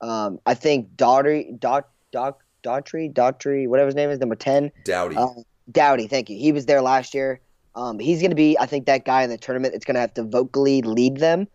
[0.00, 4.72] Um, I think Daughtry, Dot, Dot, Daughtry, Daughtry, whatever his name is, number 10.
[4.84, 5.16] Doughty.
[5.16, 5.28] Uh,
[5.70, 6.38] Doughty, thank you.
[6.38, 7.40] He was there last year.
[7.74, 10.00] Um, he's going to be, I think, that guy in the tournament that's going to
[10.00, 11.48] have to vocally lead them.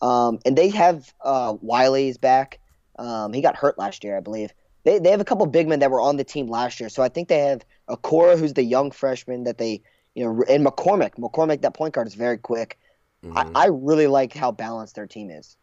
[0.00, 2.58] Um, and they have uh, Wiley's back.
[2.98, 4.52] Um, he got hurt last year, I believe.
[4.84, 6.88] They, they have a couple big men that were on the team last year.
[6.88, 9.82] So I think they have Okoro, who's the young freshman that they,
[10.14, 11.14] you know, and McCormick.
[11.14, 12.78] McCormick, that point guard, is very quick.
[13.24, 13.56] Mm-hmm.
[13.56, 15.56] I, I really like how balanced their team is.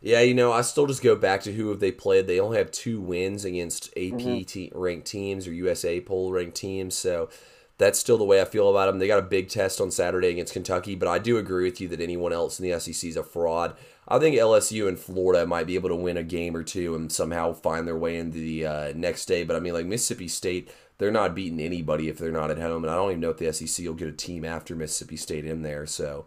[0.00, 2.26] Yeah, you know, I still just go back to who have they played.
[2.26, 4.42] They only have two wins against AP mm-hmm.
[4.42, 7.30] te- ranked teams or USA poll ranked teams, so
[7.78, 8.98] that's still the way I feel about them.
[8.98, 11.88] They got a big test on Saturday against Kentucky, but I do agree with you
[11.88, 13.76] that anyone else in the SEC is a fraud.
[14.06, 17.10] I think LSU and Florida might be able to win a game or two and
[17.10, 19.44] somehow find their way into the uh, next day.
[19.44, 22.84] But I mean, like Mississippi State, they're not beating anybody if they're not at home,
[22.84, 25.44] and I don't even know if the SEC will get a team after Mississippi State
[25.44, 25.86] in there.
[25.86, 26.26] So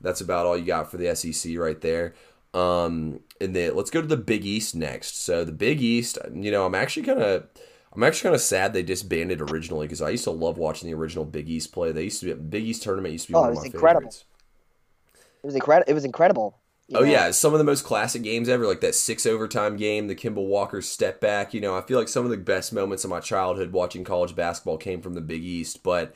[0.00, 2.14] that's about all you got for the SEC right there.
[2.54, 5.22] Um, and then let's go to the Big East next.
[5.22, 7.48] So the Big East, you know, I'm actually kind of.
[7.92, 10.94] I'm actually kind of sad they disbanded originally because I used to love watching the
[10.94, 11.90] original Big East play.
[11.90, 14.00] They used to be Big East tournament used to be oh, one of my incredible.
[14.00, 14.24] favorites.
[15.42, 15.90] It was incredible.
[15.90, 16.60] It was incredible.
[16.94, 17.06] Oh know?
[17.06, 20.44] yeah, some of the most classic games ever, like that six overtime game, the Kemba
[20.44, 21.52] Walker step back.
[21.54, 24.34] You know, I feel like some of the best moments of my childhood watching college
[24.36, 25.82] basketball came from the Big East.
[25.82, 26.14] But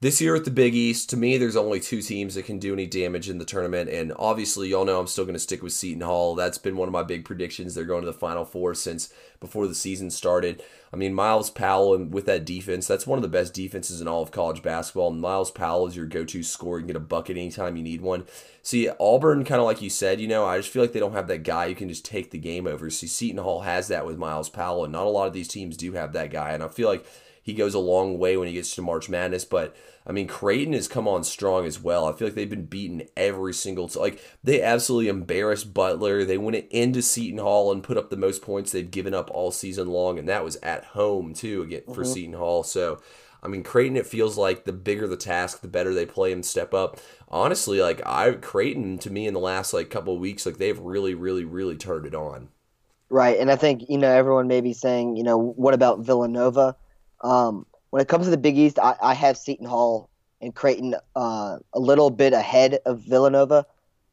[0.00, 2.74] this year at the Big East, to me, there's only two teams that can do
[2.74, 5.72] any damage in the tournament, and obviously, y'all know I'm still going to stick with
[5.72, 6.34] Seton Hall.
[6.34, 7.74] That's been one of my big predictions.
[7.74, 10.62] They're going to the Final Four since before the season started.
[10.92, 14.08] I mean, Myles Powell and with that defense, that's one of the best defenses in
[14.08, 15.10] all of college basketball.
[15.10, 16.78] And Myles Powell is your go-to scorer.
[16.78, 18.24] You can get a bucket anytime you need one.
[18.62, 21.12] See, Auburn, kind of like you said, you know, I just feel like they don't
[21.12, 22.88] have that guy who can just take the game over.
[22.90, 25.76] See, Seton Hall has that with Myles Powell, and not a lot of these teams
[25.76, 26.52] do have that guy.
[26.52, 27.04] And I feel like
[27.46, 29.44] he goes a long way when he gets to March Madness.
[29.44, 32.04] But I mean, Creighton has come on strong as well.
[32.04, 36.24] I feel like they've been beaten every single t- like they absolutely embarrassed Butler.
[36.24, 39.52] They went into Seton Hall and put up the most points they've given up all
[39.52, 42.12] season long, and that was at home too again for mm-hmm.
[42.12, 42.64] Seton Hall.
[42.64, 43.00] So.
[43.42, 43.96] I mean, Creighton.
[43.96, 46.98] It feels like the bigger the task, the better they play and step up.
[47.28, 50.78] Honestly, like I Creighton to me in the last like couple of weeks, like they've
[50.78, 52.48] really, really, really turned it on.
[53.08, 56.74] Right, and I think you know everyone may be saying, you know, what about Villanova?
[57.22, 60.94] Um, when it comes to the Big East, I, I have Seton Hall and Creighton
[61.14, 63.66] uh, a little bit ahead of Villanova.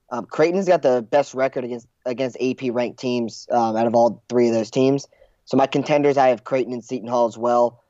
[0.10, 4.24] Um, Creighton's got the best record against against AP ranked teams um, out of all
[4.30, 5.08] three of those teams.
[5.46, 7.82] So my contenders, I have Creighton and Seton Hall as well.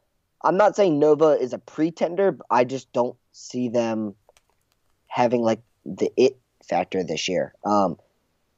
[0.44, 4.16] I'm not saying Nova is a pretender, but I just don't see them
[5.08, 7.54] having like the it factor this year.
[7.66, 7.98] Um,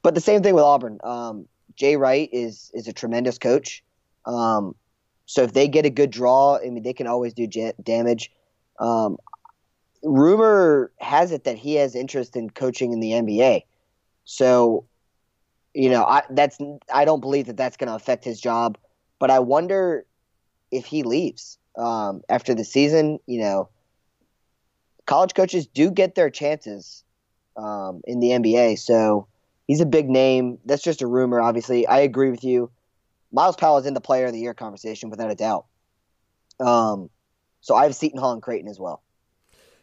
[0.02, 0.98] but the same thing with Auburn.
[1.02, 3.82] Um, Jay Wright is is a tremendous coach.
[4.24, 4.74] Um,
[5.26, 7.46] so if they get a good draw, I mean, they can always do
[7.82, 8.30] damage.
[8.78, 9.18] Um,
[10.02, 13.62] rumor has it that he has interest in coaching in the NBA.
[14.24, 14.86] So,
[15.74, 16.58] you know, I that's
[16.94, 18.78] I don't believe that that's going to affect his job,
[19.18, 20.06] but I wonder
[20.70, 23.18] if he leaves um, after the season.
[23.26, 23.68] You know,
[25.06, 27.02] college coaches do get their chances
[27.56, 29.26] um, in the NBA, so
[29.66, 30.58] he's a big name.
[30.64, 31.40] That's just a rumor.
[31.40, 32.70] Obviously, I agree with you.
[33.32, 35.66] Myles Powell is in the Player of the Year conversation without a doubt.
[36.60, 37.10] Um,
[37.60, 39.02] so I have Seton Hall and Creighton as well.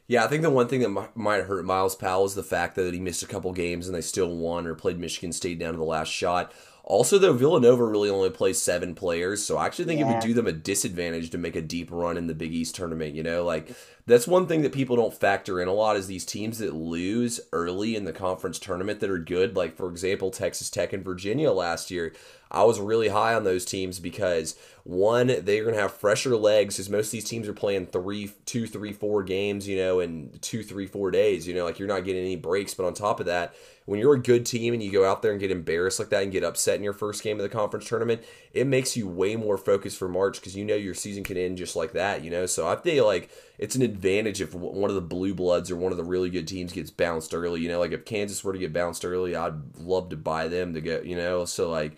[0.08, 2.94] Yeah, I think the one thing that might hurt Myles Powell is the fact that
[2.94, 5.78] he missed a couple games and they still won or played Michigan State down to
[5.78, 6.52] the last shot.
[6.86, 10.10] Also, though, Villanova really only plays seven players, so I actually think yeah.
[10.10, 12.76] it would do them a disadvantage to make a deep run in the Big East
[12.76, 13.16] tournament.
[13.16, 13.74] You know, like
[14.06, 17.40] that's one thing that people don't factor in a lot is these teams that lose
[17.54, 19.56] early in the conference tournament that are good.
[19.56, 22.14] Like for example, Texas Tech and Virginia last year.
[22.54, 26.76] I was really high on those teams because one, they're going to have fresher legs
[26.76, 30.38] because most of these teams are playing three, two, three, four games, you know, in
[30.42, 31.48] two, three, four days.
[31.48, 32.74] You know, like you're not getting any breaks.
[32.74, 35.32] But on top of that, when you're a good team and you go out there
[35.32, 37.88] and get embarrassed like that and get upset in your first game of the conference
[37.88, 41.38] tournament, it makes you way more focused for March because you know your season can
[41.38, 42.46] end just like that, you know?
[42.46, 45.92] So I feel like it's an advantage if one of the blue bloods or one
[45.92, 47.80] of the really good teams gets bounced early, you know?
[47.80, 51.06] Like if Kansas were to get bounced early, I'd love to buy them to get,
[51.06, 51.46] you know?
[51.46, 51.98] So like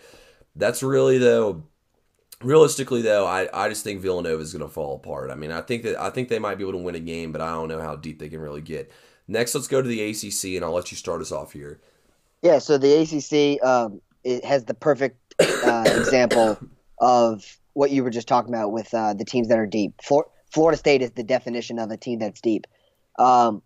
[0.55, 1.63] that's really though
[2.41, 5.61] realistically though i, I just think villanova is going to fall apart i mean i
[5.61, 7.69] think that i think they might be able to win a game but i don't
[7.69, 8.91] know how deep they can really get
[9.27, 11.79] Next, let's go to the ACC, and I'll let you start us off here.
[12.41, 16.59] Yeah, so the ACC um, it has the perfect uh, example
[16.99, 19.99] of what you were just talking about with uh, the teams that are deep.
[20.51, 22.67] Florida State is the definition of a team that's deep.
[23.17, 23.63] Um,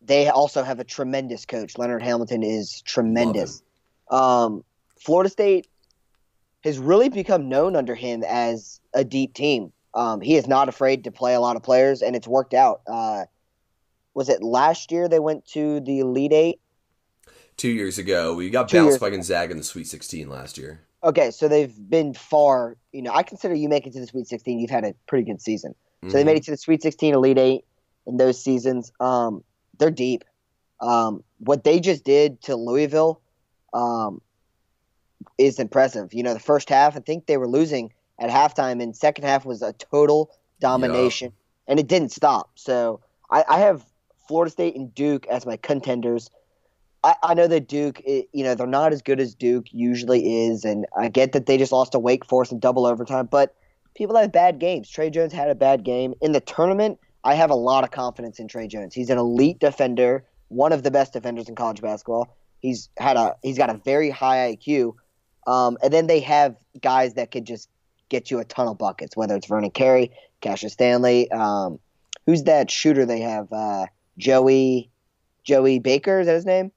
[0.00, 1.76] they also have a tremendous coach.
[1.76, 3.62] Leonard Hamilton is tremendous.
[4.10, 4.62] Um,
[4.98, 5.68] Florida State
[6.64, 9.72] has really become known under him as a deep team.
[9.94, 12.82] Um, he is not afraid to play a lot of players, and it's worked out.
[12.86, 13.24] Uh,
[14.14, 16.60] was it last year they went to the Elite Eight?
[17.56, 20.80] Two years ago, we got Two bounced by Gonzaga in the Sweet 16 last year.
[21.02, 22.76] Okay, so they've been far.
[22.92, 25.24] You know, I consider you make it to the Sweet 16, you've had a pretty
[25.24, 25.72] good season.
[25.72, 26.10] Mm-hmm.
[26.10, 26.38] So they made mm-hmm.
[26.38, 27.64] it to the Sweet 16, Elite Eight
[28.06, 28.92] in those seasons.
[29.00, 29.42] Um,
[29.78, 30.24] they're deep.
[30.80, 33.22] Um, what they just did to Louisville
[33.72, 34.20] um,
[35.38, 36.12] is impressive.
[36.12, 39.44] You know, the first half, I think they were losing at halftime, and second half
[39.44, 41.32] was a total domination,
[41.66, 42.50] and it didn't stop.
[42.54, 43.00] So
[43.30, 43.84] I, I have
[44.28, 46.30] Florida State and Duke as my contenders.
[47.04, 50.64] I, I know that Duke, you know, they're not as good as Duke usually is,
[50.64, 53.54] and I get that they just lost to Wake Forest in double overtime, but
[53.94, 54.88] people have bad games.
[54.88, 56.14] Tre Jones had a bad game.
[56.20, 58.94] In the tournament, I have a lot of confidence in Tre Jones.
[58.94, 62.36] He's an elite defender, one of the best defenders in college basketball.
[62.60, 64.94] He's had a he's got a very high IQ.
[65.46, 67.68] Um, and then they have guys that could just
[68.08, 71.30] get you a ton of buckets, whether it's Vernon Carey, Cassius Stanley.
[71.30, 71.78] Um,
[72.26, 73.52] who's that shooter they have?
[73.52, 73.86] Uh,
[74.18, 74.90] Joey
[75.44, 76.72] Joey Baker is that his name?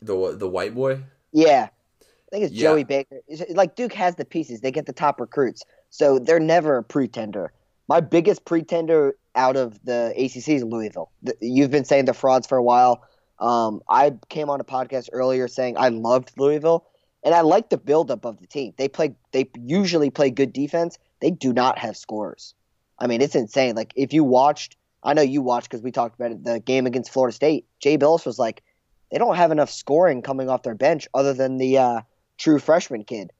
[0.00, 1.00] The the white boy.
[1.32, 1.68] Yeah,
[2.00, 2.68] I think it's yeah.
[2.68, 3.20] Joey Baker.
[3.26, 6.82] It's like Duke has the pieces; they get the top recruits, so they're never a
[6.82, 7.52] pretender.
[7.88, 11.10] My biggest pretender out of the ACC is Louisville.
[11.40, 13.02] You've been saying the frauds for a while.
[13.38, 16.86] Um, I came on a podcast earlier saying I loved Louisville,
[17.28, 18.72] and I like the buildup of the team.
[18.78, 19.14] They play.
[19.32, 20.98] They usually play good defense.
[21.20, 22.54] They do not have scores.
[22.98, 23.76] I mean, it's insane.
[23.76, 26.42] Like if you watched, I know you watched because we talked about it.
[26.42, 28.62] The game against Florida State, Jay Bilas was like,
[29.12, 32.00] they don't have enough scoring coming off their bench other than the uh,
[32.38, 33.30] true freshman kid.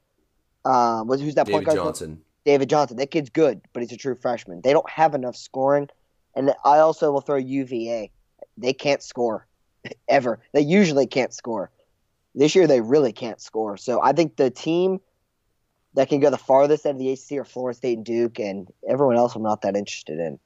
[0.66, 1.76] Uh, was who's that David point guard?
[1.76, 2.22] David Johnson.
[2.44, 2.96] David Johnson.
[2.98, 4.60] That kid's good, but he's a true freshman.
[4.60, 5.88] They don't have enough scoring.
[6.34, 8.10] And I also will throw UVA.
[8.58, 9.46] They can't score
[10.10, 10.40] ever.
[10.52, 11.70] They usually can't score.
[12.34, 13.76] This year they really can't score.
[13.76, 15.00] So I think the team
[15.94, 18.68] that can go the farthest out of the ACC are Florida State and Duke, and
[18.88, 20.38] everyone else I'm not that interested in.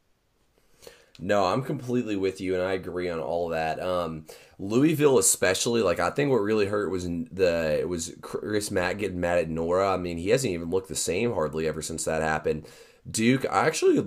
[1.18, 3.81] No, I'm completely with you, and I agree on all that.
[3.81, 4.25] Um,
[4.59, 9.21] Louisville, especially, like I think what really hurt was the it was Chris Mack getting
[9.21, 9.92] mad at Nwora.
[9.92, 12.66] I mean, he hasn't even looked the same hardly ever since that happened.
[13.09, 13.99] Duke, I actually,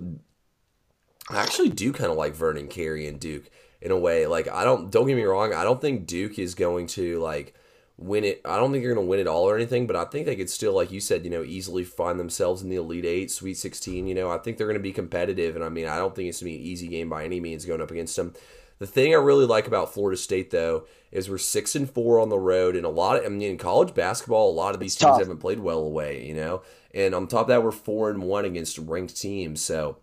[1.29, 4.25] I actually do kind of like Vernon Carey and Duke in a way.
[4.25, 7.53] Like I don't don't get me wrong, I don't think Duke is going to like
[7.97, 8.41] win it.
[8.43, 10.35] I don't think you're going to win it all or anything, but I think they
[10.35, 13.55] could still, like you said, you know, easily find themselves in the Elite Eight, Sweet
[13.55, 14.07] 16.
[14.07, 16.29] You know, I think they're going to be competitive, and I mean, I don't think
[16.29, 18.33] it's going to be an easy game by any means going up against them.
[18.79, 22.27] The thing I really like about Florida State, though, is we're six and four on
[22.27, 24.93] the road, and a lot of, I mean, in college basketball, a lot of these
[24.95, 25.19] It's teams tough.
[25.19, 28.43] haven't played well away, you know, and on top of that, we're four and one
[28.45, 29.97] against ranked teams, so.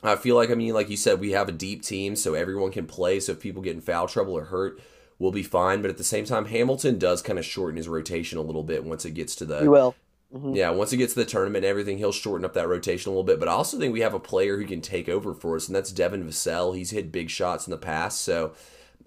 [0.00, 2.70] I feel like I mean, like you said, we have a deep team, so everyone
[2.70, 3.18] can play.
[3.18, 4.80] So if people get in foul trouble or hurt,
[5.18, 5.82] we'll be fine.
[5.82, 8.84] But at the same time, Hamilton does kind of shorten his rotation a little bit
[8.84, 9.94] once it gets to the You will.
[10.34, 10.54] Mhm.
[10.54, 13.12] yeah, once it gets to the tournament and everything, he'll shorten up that rotation a
[13.12, 13.38] little bit.
[13.40, 15.74] But I also think we have a player who can take over for us, and
[15.74, 16.76] that's Devin Vassell.
[16.76, 18.52] He's hit big shots in the past, so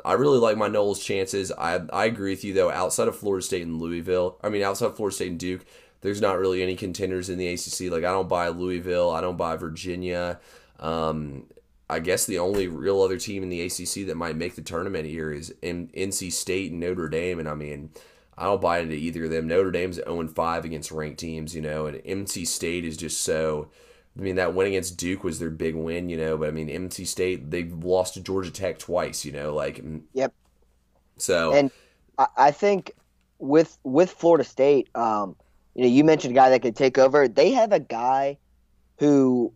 [0.04, 1.52] I really like my Noles' chances.
[1.52, 2.71] I I agree with you though.
[2.71, 5.63] Outside of Florida State and Louisville, I mean outside of Florida State and Duke,
[6.02, 7.91] there's not really any contenders in the ACC.
[7.91, 10.39] Like I don't buy Louisville, I don't buy Virginia.
[10.80, 11.43] Um,
[11.91, 15.06] I guess the only real other team in the ACC that might make the tournament
[15.06, 17.91] here is in NC State and Notre Dame, and I mean.
[18.38, 19.47] I don't buy into either of them.
[19.47, 23.69] Notre Dame's 0 5 against ranked teams, you know, and NC State is just so.
[24.17, 26.67] I mean, that win against Duke was their big win, you know, but I mean,
[26.67, 29.84] NC State, they've lost to Georgia Tech twice, you know, like.
[30.13, 30.34] Yep.
[31.17, 31.54] So.
[31.54, 31.71] And
[32.17, 32.93] I, I think
[33.39, 35.36] with with Florida State, um,
[35.75, 37.27] you know, you mentioned a guy that could take over.
[37.27, 38.38] They have a guy
[38.97, 39.54] who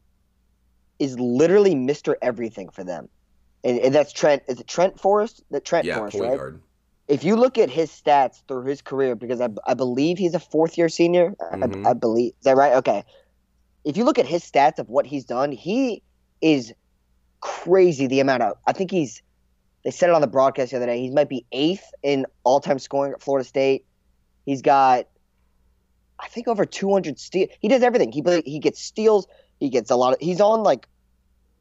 [0.99, 3.09] is literally Mister Everything for them,
[3.63, 4.43] and, and that's Trent.
[4.47, 5.43] Is it Trent Forrest?
[5.51, 6.37] The Trent yeah, Forrest, right?
[6.37, 6.61] guard.
[7.07, 10.39] If you look at his stats through his career, because I, I believe he's a
[10.39, 11.35] fourth year senior.
[11.39, 11.85] I- Mhm.
[11.85, 12.73] I, believe is that right?
[12.73, 13.03] Okay.
[13.83, 16.01] If you look at his stats of what he's done, he
[16.41, 16.73] is
[17.41, 18.07] crazy.
[18.07, 19.21] The amount of I think he's
[19.83, 20.99] they said it on the broadcast the other day.
[20.99, 23.85] He might be eighth in all time scoring at Florida State.
[24.47, 25.05] He's got,
[26.19, 27.49] I think, over 200 steals.
[27.59, 28.11] He does everything.
[28.11, 29.27] He play, he gets steals.
[29.59, 30.19] He gets a lot of.
[30.19, 30.87] He's on like,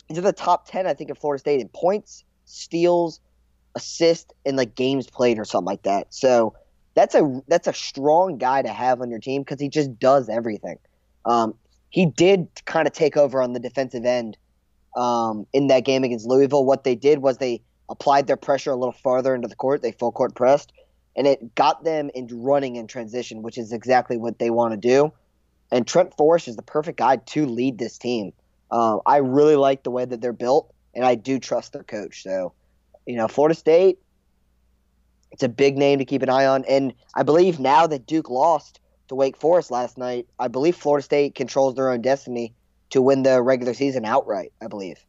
[0.09, 3.21] he's in the top 10, I think, at Florida State in points, steals,
[3.75, 6.13] assists, and like games played or something like that.
[6.13, 6.55] So
[6.95, 10.29] that's a that's a strong guy to have on your team because he just does
[10.29, 10.79] everything.
[11.25, 11.55] Um,
[11.91, 14.37] he did kind of take over on the defensive end
[14.97, 16.65] um, in that game against Louisville.
[16.65, 19.83] What they did was they applied their pressure a little farther into the court.
[19.83, 20.73] They full court pressed,
[21.17, 24.77] and it got them into running in transition, which is exactly what they want to
[24.77, 25.13] do.
[25.75, 28.33] And Trent Forrest is the perfect guy to lead this team.
[28.71, 32.23] Um, I really like the way that they're built, and I do trust their coach.
[32.23, 32.53] So,
[33.07, 33.99] you know, Florida State,
[35.33, 36.65] it's a big name to keep an eye on.
[36.67, 41.03] And I believe now that Duke lost to Wake Forest last night, I believe Florida
[41.03, 42.55] State controls their own destiny
[42.91, 44.53] to win the regular season outright.
[44.63, 45.05] I believe.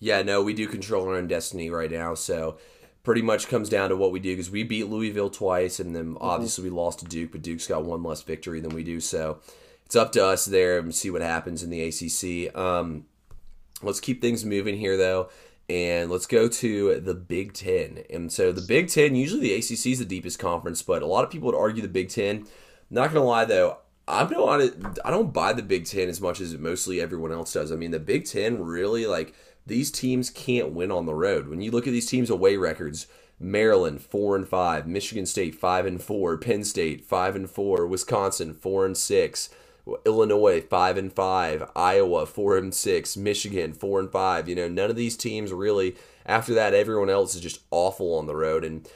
[0.00, 2.14] Yeah, no, we do control our own destiny right now.
[2.14, 2.58] So
[3.04, 6.16] pretty much comes down to what we do because we beat Louisville twice, and then
[6.20, 8.98] obviously we lost to Duke, but Duke's got one less victory than we do.
[8.98, 9.38] So
[9.84, 12.56] it's up to us there and see what happens in the ACC.
[12.56, 13.04] Um,
[13.82, 15.28] let's keep things moving here though.
[15.66, 18.04] And let's go to the Big Ten.
[18.10, 21.24] And so the Big Ten, usually the ACC is the deepest conference, but a lot
[21.24, 22.46] of people would argue the Big Ten.
[22.90, 24.74] Not gonna lie though, I'm no on it.
[25.04, 27.72] I don't buy the Big Ten as much as mostly everyone else does.
[27.72, 29.34] I mean, the Big Ten really like
[29.66, 31.48] these teams can't win on the road.
[31.48, 33.06] When you look at these teams' away records,
[33.40, 38.54] Maryland four and five, Michigan State five and four, Penn State five and four, Wisconsin
[38.54, 39.50] four and six,
[40.06, 44.48] Illinois five and five, Iowa four and six, Michigan four and five.
[44.48, 45.96] You know, none of these teams really.
[46.26, 48.88] After that, everyone else is just awful on the road and.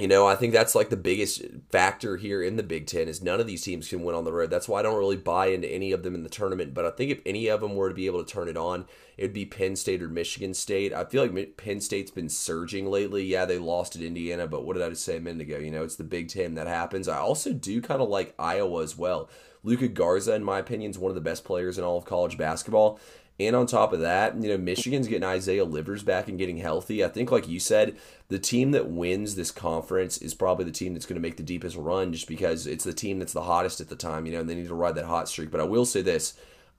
[0.00, 3.20] You know, I think that's like the biggest factor here in the Big Ten is
[3.20, 4.48] none of these teams can win on the road.
[4.48, 6.72] That's why I don't really buy into any of them in the tournament.
[6.72, 8.86] But I think if any of them were to be able to turn it on,
[9.18, 10.94] it'd be Penn State or Michigan State.
[10.94, 13.24] I feel like Penn State's been surging lately.
[13.24, 15.58] Yeah, they lost at Indiana, but what did I just say a minute ago?
[15.58, 17.06] You know, it's the Big Ten that happens.
[17.06, 19.28] I also do kind of like Iowa as well.
[19.62, 22.38] Luka Garza, in my opinion, is one of the best players in all of college
[22.38, 22.98] basketball.
[23.38, 27.02] And on top of that, you know, Michigan's getting Isaiah Livers back and getting healthy.
[27.02, 27.96] I think, like you said,
[28.28, 31.42] the team that wins this conference is probably the team that's going to make the
[31.42, 34.40] deepest run just because it's the team that's the hottest at the time, you know,
[34.40, 35.50] and they need to ride that hot streak.
[35.50, 36.34] But I will say this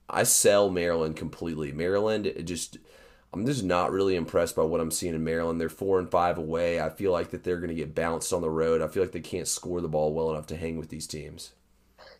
[0.08, 1.72] I sell Maryland completely.
[1.72, 2.78] Maryland, just.
[3.34, 5.58] I'm just not really impressed by what I'm seeing in Maryland.
[5.58, 6.78] They're four and five away.
[6.78, 8.82] I feel like that they're going to get bounced on the road.
[8.82, 11.52] I feel like they can't score the ball well enough to hang with these teams.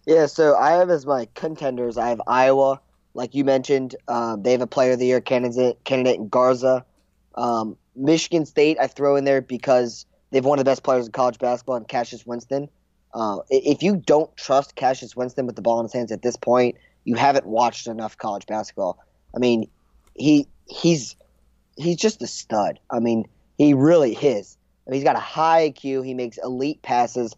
[0.06, 1.96] Yeah, so I have as my contenders.
[1.96, 2.80] I have Iowa,
[3.14, 3.94] like you mentioned.
[4.08, 6.84] Um, they have a Player of the Year candidate, candidate in Garza.
[7.36, 11.12] Um, Michigan State, I throw in there because they've one of the best players in
[11.12, 12.68] college basketball, in Cassius Winston.
[13.14, 16.36] Uh, if you don't trust Cassius Winston with the ball in his hands at this
[16.36, 18.98] point, you haven't watched enough college basketball.
[19.34, 19.68] I mean,
[20.14, 21.16] he he's
[21.76, 22.78] he's just a stud.
[22.90, 23.26] I mean,
[23.58, 24.56] he really is.
[24.86, 26.04] I mean, he's got a high IQ.
[26.04, 27.36] He makes elite passes.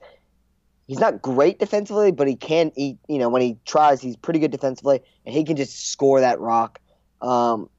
[0.87, 2.71] He's not great defensively, but he can.
[2.77, 6.21] He you know when he tries, he's pretty good defensively, and he can just score
[6.21, 6.79] that rock.
[7.23, 7.71] Um,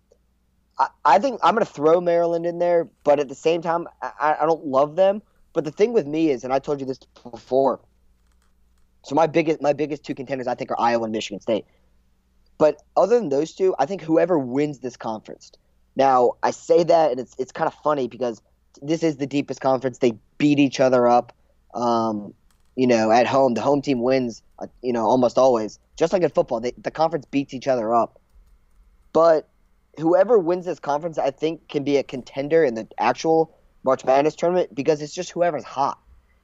[0.79, 3.87] I, I think I'm going to throw Maryland in there, but at the same time,
[4.01, 5.21] I, I don't love them.
[5.53, 6.99] But the thing with me is, and I told you this
[7.31, 7.79] before.
[9.03, 11.65] So my biggest my biggest two contenders I think are Iowa and Michigan State.
[12.57, 15.51] But other than those two, I think whoever wins this conference.
[15.95, 18.41] Now I say that, and it's it's kind of funny because
[18.81, 19.99] this is the deepest conference.
[19.99, 21.33] They beat each other up.
[21.73, 22.33] Um,
[22.75, 24.41] you know, at home, the home team wins.
[24.59, 25.79] Uh, you know, almost always.
[25.97, 28.19] Just like in football, they, the conference beats each other up.
[29.11, 29.47] But
[29.97, 33.53] whoever wins this conference, I think, can be a contender in the actual
[33.83, 35.99] March Madness tournament because it's just whoever's hot.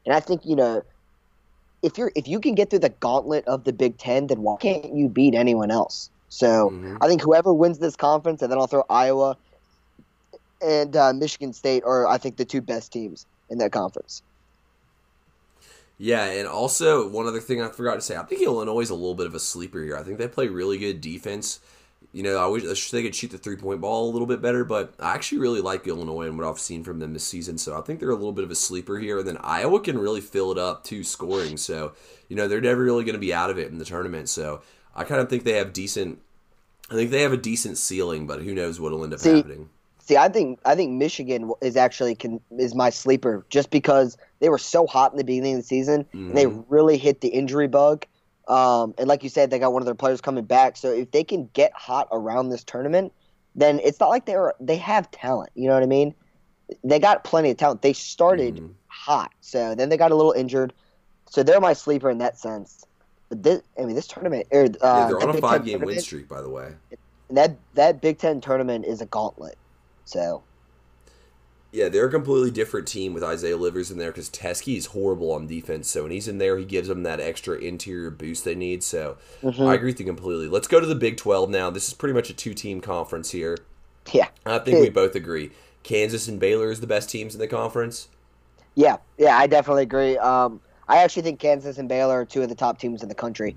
[0.06, 0.84] And I think you know,
[1.82, 4.58] if you're if you can get through the gauntlet of the Big Ten, then why
[4.58, 6.10] can't you beat anyone else?
[6.30, 6.98] So mm-hmm.
[7.02, 9.38] I think whoever wins this conference, and then I'll throw Iowa
[10.62, 14.22] and uh, Michigan State are I think the two best teams in that conference.
[16.02, 18.96] Yeah, and also one other thing I forgot to say, I think Illinois is a
[18.96, 19.96] little bit of a sleeper here.
[19.96, 21.60] I think they play really good defense.
[22.12, 24.66] You know, I wish they could shoot the three point ball a little bit better,
[24.66, 27.60] but I actually really like Illinois and what I've seen from them this season.
[27.60, 29.20] So I think they're a little bit of a sleeper here.
[29.20, 31.56] And then Iowa can really fill it up too, scoring.
[31.56, 31.94] So,
[32.30, 34.28] you know, they're never really going to be out of it in the tournament.
[34.28, 34.64] So
[34.96, 36.20] I kind of think they have decent.
[36.90, 39.70] I think they have a decent ceiling, but who knows what'll end up See, happening.
[40.12, 44.50] See, I think I think Michigan is actually can, is my sleeper just because they
[44.50, 46.28] were so hot in the beginning of the season mm-hmm.
[46.28, 46.64] and they mm-hmm.
[46.68, 48.06] really hit the injury bug.
[48.50, 50.76] Um, and like you said, they got one of their players coming back.
[50.76, 53.14] So if they can get hot around this tournament,
[53.56, 55.52] then it's not like they're they have talent.
[55.56, 56.14] You know what I mean?
[56.84, 57.82] They got plenty of talent.
[57.82, 58.74] They started mm-hmm.
[58.88, 60.74] hot, so then they got a little injured.
[61.30, 62.86] So they're my sleeper in that sense.
[63.30, 66.28] But this, I mean, this tournament, or, uh, yeah, they're on a five-game win streak,
[66.28, 66.74] by the way.
[67.30, 69.58] That that Big Ten tournament is a gauntlet.
[70.06, 70.44] So.
[71.72, 75.32] Yeah, they're a completely different team with Isaiah Livers in there because Teske is horrible
[75.32, 75.88] on defense.
[75.88, 78.84] So when he's in there, he gives them that extra interior boost they need.
[78.84, 79.62] So mm-hmm.
[79.62, 80.50] I agree with you completely.
[80.50, 81.70] Let's go to the Big 12 now.
[81.70, 83.58] This is pretty much a two team conference here.
[84.12, 84.28] Yeah.
[84.46, 85.52] I think we both agree.
[85.84, 88.10] Kansas and Baylor is the best teams in the conference.
[88.76, 90.18] Yeah, yeah, I definitely agree.
[90.18, 93.16] Um, I actually think Kansas and Baylor are two of the top teams in the
[93.16, 93.56] country.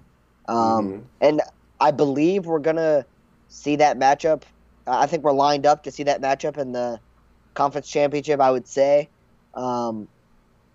[0.49, 1.01] Um, mm-hmm.
[1.21, 1.43] And
[1.81, 3.05] I believe we're going to
[3.49, 4.43] see that matchup
[4.87, 7.01] I think we're lined up to see that matchup in the
[7.55, 8.41] conference championship.
[8.41, 9.09] I would say.
[9.55, 10.09] Um,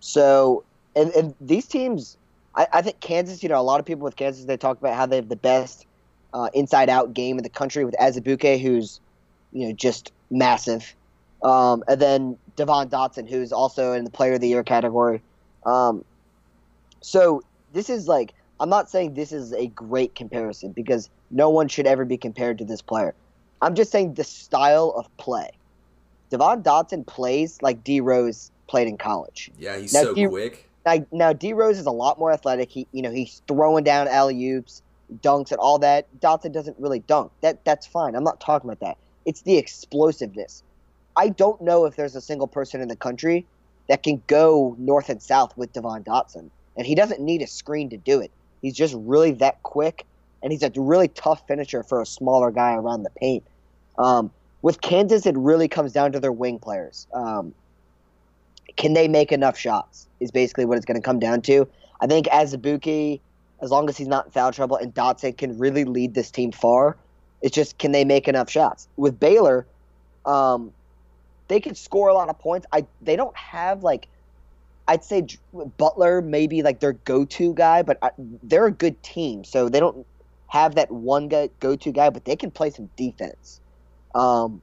[0.00, 0.64] so,
[0.96, 2.16] and, and these teams,
[2.54, 3.42] I, I, think Kansas.
[3.42, 5.36] You know, a lot of people with Kansas they talk about how they have the
[5.36, 5.86] best
[6.32, 9.00] uh, inside-out game in the country with Azubuike, who's
[9.52, 10.94] you know just massive,
[11.42, 15.22] um, and then Devon Dotson, who's also in the Player of the Year category.
[15.66, 16.04] Um,
[17.00, 17.42] so
[17.72, 21.86] this is like I'm not saying this is a great comparison because no one should
[21.86, 23.14] ever be compared to this player.
[23.62, 25.50] I'm just saying the style of play.
[26.30, 29.50] Devon Dotson plays like D Rose played in college.
[29.58, 30.68] Yeah, he's now, so D- quick.
[30.86, 32.70] Now, now D Rose is a lot more athletic.
[32.70, 34.82] He, you know, he's throwing down alley oops,
[35.22, 36.06] dunks, and all that.
[36.20, 37.32] Dotson doesn't really dunk.
[37.42, 38.14] That that's fine.
[38.14, 38.96] I'm not talking about that.
[39.26, 40.62] It's the explosiveness.
[41.16, 43.44] I don't know if there's a single person in the country
[43.88, 47.90] that can go north and south with Devon Dotson, and he doesn't need a screen
[47.90, 48.30] to do it.
[48.62, 50.06] He's just really that quick,
[50.42, 53.42] and he's a really tough finisher for a smaller guy around the paint.
[54.00, 54.30] Um,
[54.62, 57.06] with Kansas, it really comes down to their wing players.
[57.12, 57.54] Um,
[58.76, 60.06] can they make enough shots?
[60.20, 61.68] Is basically what it's going to come down to.
[62.00, 63.20] I think Azubuike,
[63.60, 66.50] as long as he's not in foul trouble, and Dotson can really lead this team
[66.50, 66.96] far.
[67.42, 68.88] It's just can they make enough shots?
[68.96, 69.66] With Baylor,
[70.24, 70.72] um,
[71.48, 72.66] they can score a lot of points.
[72.72, 74.08] I they don't have like
[74.88, 75.26] I'd say
[75.78, 78.10] Butler maybe like their go-to guy, but I,
[78.42, 80.06] they're a good team, so they don't
[80.48, 83.60] have that one go-to guy, but they can play some defense.
[84.14, 84.62] Um,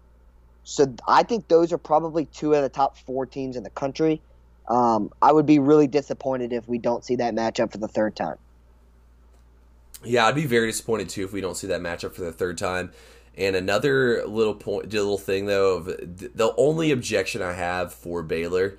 [0.63, 4.21] so I think those are probably two of the top four teams in the country.
[4.67, 8.15] Um, I would be really disappointed if we don't see that matchup for the third
[8.15, 8.37] time.
[10.03, 12.57] Yeah, I'd be very disappointed too if we don't see that matchup for the third
[12.57, 12.91] time.
[13.37, 18.77] And another little point, little thing though, the only objection I have for Baylor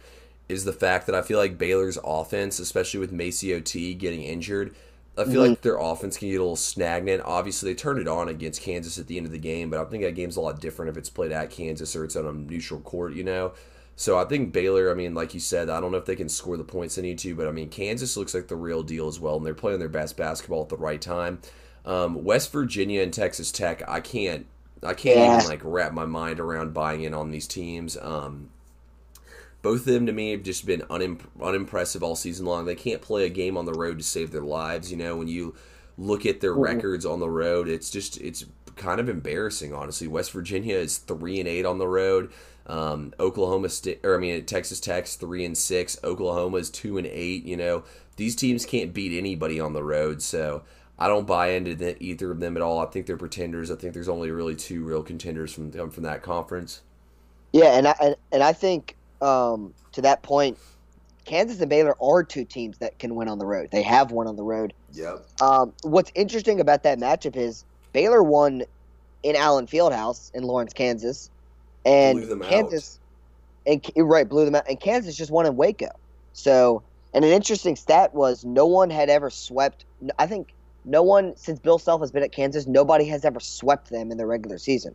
[0.49, 4.75] is the fact that I feel like Baylor's offense, especially with MaCio Teague getting injured,
[5.19, 5.51] I feel mm-hmm.
[5.51, 7.23] like their offense can get a little stagnant.
[7.25, 9.85] Obviously, they turned it on against Kansas at the end of the game, but I
[9.85, 12.33] think that game's a lot different if it's played at Kansas or it's on a
[12.33, 13.53] neutral court, you know.
[13.97, 16.29] So I think Baylor, I mean, like you said, I don't know if they can
[16.29, 19.09] score the points they need to, but I mean, Kansas looks like the real deal
[19.09, 21.41] as well, and they're playing their best basketball at the right time.
[21.85, 24.47] Um, West Virginia and Texas Tech, I can't,
[24.85, 25.37] I can't yeah.
[25.39, 27.97] even like wrap my mind around buying in on these teams.
[27.97, 28.51] Um,
[29.63, 32.65] both of them to me have just been unimp- unimpressive all season long.
[32.65, 34.91] They can't play a game on the road to save their lives.
[34.91, 35.55] You know, when you
[35.97, 36.63] look at their mm-hmm.
[36.63, 38.45] records on the road, it's just it's
[38.77, 40.07] kind of embarrassing, honestly.
[40.07, 42.31] West Virginia is three and eight on the road.
[42.67, 45.99] Um, Oklahoma State, or I mean Texas Tech's three and six.
[46.05, 47.45] Oklahoma is two and eight.
[47.45, 47.85] You know,
[48.17, 50.63] these teams can't beat anybody on the road, so
[50.99, 52.79] I don't buy into the, either of them at all.
[52.79, 53.71] I think they're pretenders.
[53.71, 56.83] I think there's only really two real contenders from from that conference.
[57.53, 60.59] Yeah, and I and, and I think um, to that point,
[61.25, 63.69] Kansas and Baylor are two teams that can win on the road.
[63.71, 64.73] They have won on the road.
[64.93, 65.27] Yep.
[65.41, 68.63] Um, what's interesting about that matchup is Baylor won
[69.23, 71.31] in Allen Fieldhouse in Lawrence, Kansas,
[71.85, 72.99] and Kansas,
[73.69, 73.85] out.
[73.97, 75.89] and right blew them out, and Kansas just won in Waco.
[76.33, 79.85] So, and an interesting stat was no one had ever swept.
[80.19, 80.49] I think
[80.85, 84.17] no one since Bill Self has been at Kansas, nobody has ever swept them in
[84.17, 84.95] the regular season.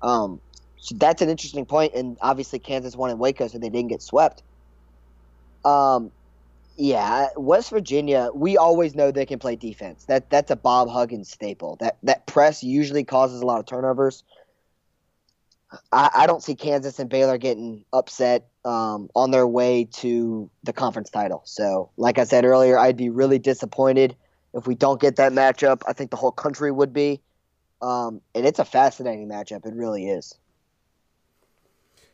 [0.00, 0.40] Um,
[0.80, 4.02] so that's an interesting point, and obviously Kansas won in Waco, so they didn't get
[4.02, 4.42] swept.
[5.64, 6.10] Um,
[6.76, 10.04] yeah, West Virginia, we always know they can play defense.
[10.04, 11.76] That that's a Bob Huggins staple.
[11.80, 14.22] That that press usually causes a lot of turnovers.
[15.92, 20.72] I, I don't see Kansas and Baylor getting upset um, on their way to the
[20.72, 21.42] conference title.
[21.44, 24.16] So, like I said earlier, I'd be really disappointed
[24.54, 25.82] if we don't get that matchup.
[25.86, 27.20] I think the whole country would be.
[27.82, 29.66] Um, and it's a fascinating matchup.
[29.66, 30.34] It really is.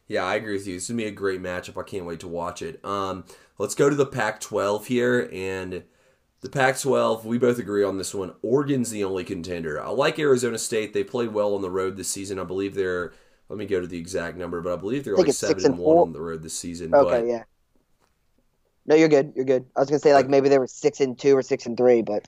[0.07, 0.75] Yeah, I agree with you.
[0.75, 1.81] This is gonna be a great matchup.
[1.81, 2.85] I can't wait to watch it.
[2.85, 3.25] Um,
[3.59, 5.85] let's go to the Pac-12 here, and
[6.43, 7.25] the Pac-12.
[7.25, 8.35] We both agree on this one.
[8.43, 9.83] Oregon's the only contender.
[9.83, 10.93] I like Arizona State.
[10.93, 12.39] They played well on the road this season.
[12.39, 13.13] I believe they're.
[13.49, 15.79] Let me go to the exact number, but I believe they're I like seven and,
[15.79, 16.95] one on the road this season.
[16.95, 17.45] Okay, but, yeah.
[18.87, 19.33] No, you're good.
[19.35, 19.67] You're good.
[19.77, 22.03] I was gonna say like maybe they were six and two or six and three,
[22.03, 22.27] but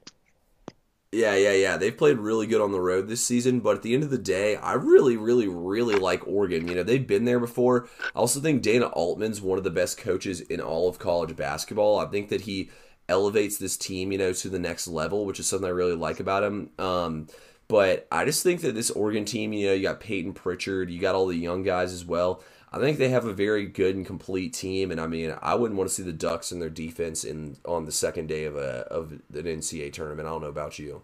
[1.17, 1.77] yeah, yeah, yeah.
[1.77, 4.19] They've played really good on the road this season, but at the end of the
[4.19, 6.69] day, I really, really, really like Oregon.
[6.69, 7.89] You know, they've been there before.
[8.15, 11.99] I also think Dana Altman's one of the best coaches in all of college basketball.
[11.99, 12.71] I think that he
[13.09, 16.21] elevates this team, you know, to the next level, which is something I really like
[16.21, 16.71] about him.
[16.79, 17.29] Um,
[17.69, 21.01] but I just think that this Oregon team, you know, you got Payton Pritchard, you
[21.01, 22.43] got all the young guys as well.
[22.77, 25.79] I think they have a very good and complete team, and I mean, I wouldn't
[25.79, 28.87] want to see the Ducks and their defense in on the second day of a
[28.91, 30.29] of an NCAA tournament.
[30.29, 31.03] I don't know about you.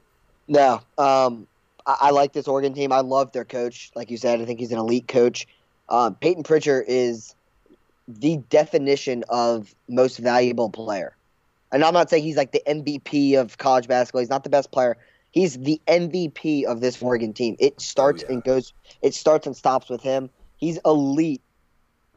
[0.48, 1.46] No, um,
[1.86, 2.92] I, I, like this Oregon team.
[2.92, 3.90] I love their coach.
[3.94, 5.46] Like you said, I think he's an elite coach.
[5.88, 7.34] Um, Payton Pritchard is
[8.06, 11.16] the definition of most valuable player.
[11.72, 14.20] And I'm not saying he's like the MVP of college basketball.
[14.20, 14.98] He's not the best player.
[15.30, 17.56] He's the MVP of this Oregon team.
[17.58, 18.34] It starts oh, yeah.
[18.34, 18.74] and goes.
[19.00, 20.28] It starts and stops with him.
[20.58, 21.40] He's elite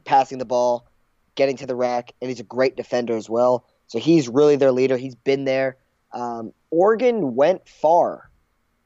[0.05, 0.87] passing the ball,
[1.35, 3.65] getting to the rack, and he's a great defender as well.
[3.87, 4.97] So he's really their leader.
[4.97, 5.77] He's been there.
[6.13, 8.29] Um, Oregon went far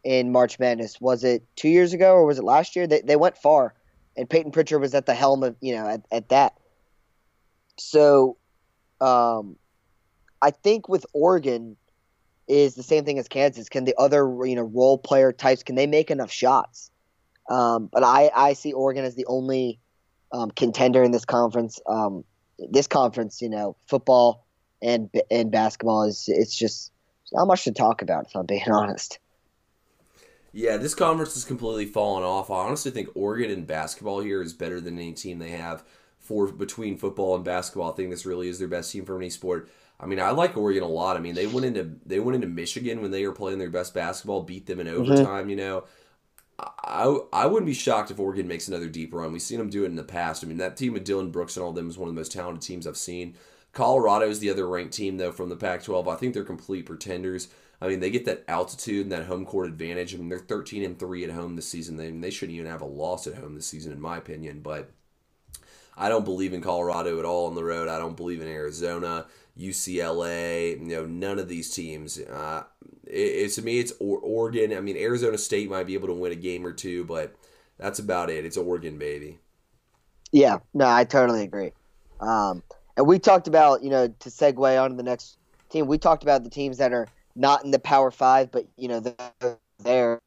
[0.03, 0.99] in March Madness.
[0.99, 2.87] Was it two years ago or was it last year?
[2.87, 3.75] They, they went far,
[4.17, 6.53] and Payton Pritchard was at the helm of you know at, at that.
[7.77, 8.37] So,
[8.99, 9.55] um,
[10.41, 11.77] I think with Oregon
[12.47, 13.69] is the same thing as Kansas.
[13.69, 16.91] Can the other you know role player types can they make enough shots?
[17.49, 19.79] Um, but I I see Oregon as the only
[20.31, 21.79] um, contender in this conference.
[21.87, 22.23] Um,
[22.69, 24.45] this conference, you know, football
[24.81, 26.91] and and basketball is it's just
[27.31, 28.27] not much to talk about.
[28.27, 29.19] If I'm being honest.
[30.51, 32.49] Yeah, this conference has completely fallen off.
[32.49, 35.83] I honestly think Oregon in basketball here is better than any team they have
[36.17, 37.91] for between football and basketball.
[37.91, 39.69] I think this really is their best team for any sport.
[39.99, 41.17] I mean, I like Oregon a lot.
[41.17, 43.93] I mean, they went into they went into Michigan when they were playing their best
[43.93, 45.01] basketball, beat them in mm-hmm.
[45.01, 45.41] overtime.
[45.41, 45.49] Mm-hmm.
[45.49, 45.83] You know,
[46.59, 49.31] I, I wouldn't be shocked if Oregon makes another deep run.
[49.31, 50.43] We've seen them do it in the past.
[50.43, 52.19] I mean, that team with Dillon Brooks and all of them is one of the
[52.19, 53.35] most talented teams I've seen.
[53.71, 56.07] Colorado is the other ranked team, though, from the Pac 12.
[56.07, 57.49] I think they're complete pretenders.
[57.81, 60.13] I mean, they get that altitude and that home court advantage.
[60.13, 61.95] I mean, they're 13 and 3 at home this season.
[61.95, 64.61] They, they shouldn't even have a loss at home this season, in my opinion.
[64.61, 64.91] But
[65.95, 67.87] I don't believe in Colorado at all on the road.
[67.87, 69.27] I don't believe in Arizona,
[69.59, 72.19] UCLA, you know, none of these teams.
[72.19, 72.63] Uh,
[73.05, 74.75] it's to me, it's Oregon.
[74.75, 77.35] I mean, Arizona State might be able to win a game or two, but
[77.77, 78.45] that's about it.
[78.45, 79.39] It's Oregon, baby.
[80.31, 81.71] Yeah, no, I totally agree.
[82.19, 82.61] Um,
[82.97, 85.37] and we talked about, you know, to segue on to the next
[85.69, 88.87] team, we talked about the teams that are not in the Power Five, but you
[88.87, 90.21] know, they're there.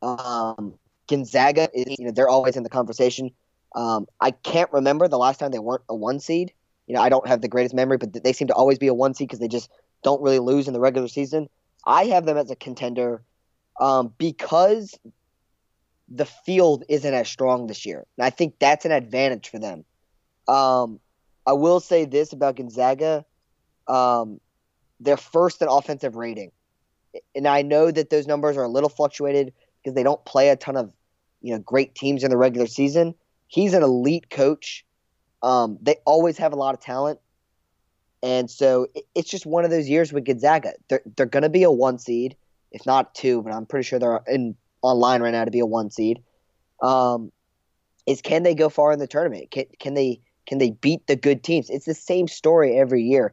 [0.00, 0.74] Um,
[1.08, 3.30] Gonzaga is, you know, they're always in the conversation.
[3.74, 6.52] Um, I can't remember the last time they weren't a one seed.
[6.92, 8.92] You know, I don't have the greatest memory, but they seem to always be a
[8.92, 9.70] one seed because they just
[10.02, 11.48] don't really lose in the regular season.
[11.86, 13.22] I have them as a contender
[13.80, 14.94] um, because
[16.10, 19.86] the field isn't as strong this year, and I think that's an advantage for them.
[20.46, 21.00] Um,
[21.46, 23.24] I will say this about Gonzaga:
[23.88, 24.38] um,
[25.00, 26.52] they're first in offensive rating,
[27.34, 30.56] and I know that those numbers are a little fluctuated because they don't play a
[30.56, 30.92] ton of
[31.40, 33.14] you know great teams in the regular season.
[33.46, 34.84] He's an elite coach.
[35.42, 37.18] Um, they always have a lot of talent,
[38.22, 40.74] and so it, it's just one of those years with Gonzaga.
[40.88, 42.36] They're they're going to be a one seed,
[42.70, 45.66] if not two, but I'm pretty sure they're in online right now to be a
[45.66, 46.22] one seed.
[46.82, 47.32] Um,
[48.06, 49.50] is can they go far in the tournament?
[49.50, 51.70] Can can they can they beat the good teams?
[51.70, 53.32] It's the same story every year.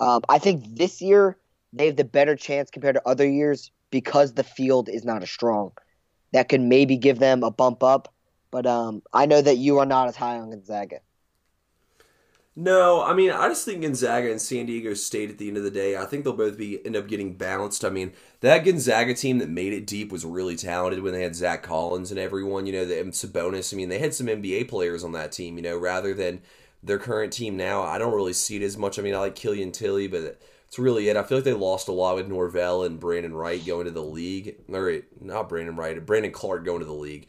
[0.00, 1.36] Um, I think this year
[1.72, 5.30] they have the better chance compared to other years because the field is not as
[5.30, 5.72] strong.
[6.32, 8.12] That could maybe give them a bump up,
[8.50, 11.00] but um, I know that you are not as high on Gonzaga.
[12.60, 15.62] No, I mean, I just think Gonzaga and San Diego State at the end of
[15.62, 17.84] the day, I think they'll both be end up getting balanced.
[17.84, 21.36] I mean, that Gonzaga team that made it deep was really talented when they had
[21.36, 23.72] Zach Collins and everyone, you know, the Sabonis.
[23.72, 26.40] I mean, they had some NBA players on that team, you know, rather than
[26.82, 27.82] their current team now.
[27.82, 28.98] I don't really see it as much.
[28.98, 31.16] I mean, I like Killian Tillie, but it's really it.
[31.16, 34.02] I feel like they lost a lot with Norvell and Brandon Wright going to the
[34.02, 34.56] league.
[34.68, 37.28] Or not Brandon Wright, Brandon Clarke going to the league.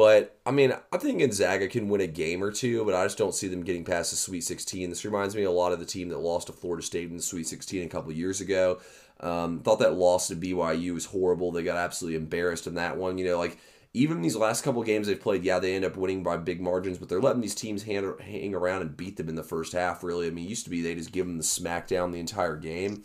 [0.00, 3.18] But I mean, I think Gonzaga can win a game or two, but I just
[3.18, 4.88] don't see them getting past the Sweet 16.
[4.88, 7.22] This reminds me a lot of the team that lost to Florida State in the
[7.22, 8.80] Sweet 16 a couple years ago.
[9.20, 11.52] Um, thought that loss to BYU was horrible.
[11.52, 13.18] They got absolutely embarrassed in that one.
[13.18, 13.58] You know, like
[13.92, 16.96] even these last couple games they've played, yeah, they end up winning by big margins,
[16.96, 20.02] but they're letting these teams hang, hang around and beat them in the first half.
[20.02, 23.02] Really, I mean, used to be they just give them the smackdown the entire game.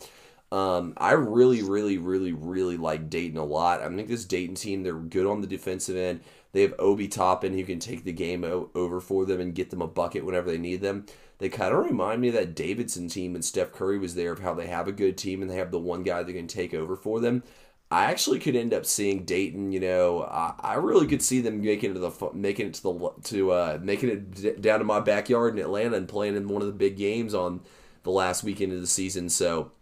[0.50, 3.82] Um, I really, really, really, really like Dayton a lot.
[3.82, 6.20] I think this Dayton team, they're good on the defensive end.
[6.56, 9.82] They have Obi Toppin who can take the game over for them and get them
[9.82, 11.04] a bucket whenever they need them.
[11.36, 14.38] They kind of remind me of that Davidson team and Steph Curry was there of
[14.38, 16.72] how they have a good team and they have the one guy that can take
[16.72, 17.42] over for them.
[17.90, 19.70] I actually could end up seeing Dayton.
[19.70, 22.82] You know, I, I really could see them making it to the making it to
[22.84, 26.62] the to uh, making it down to my backyard in Atlanta and playing in one
[26.62, 27.60] of the big games on
[28.02, 29.28] the last weekend of the season.
[29.28, 29.72] So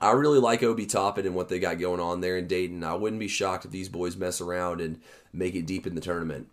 [0.00, 2.84] I really like Obi Toppin and what they got going on there in Dayton.
[2.84, 5.00] I wouldn't be shocked if these boys mess around and
[5.32, 6.48] make it deep in the tournament.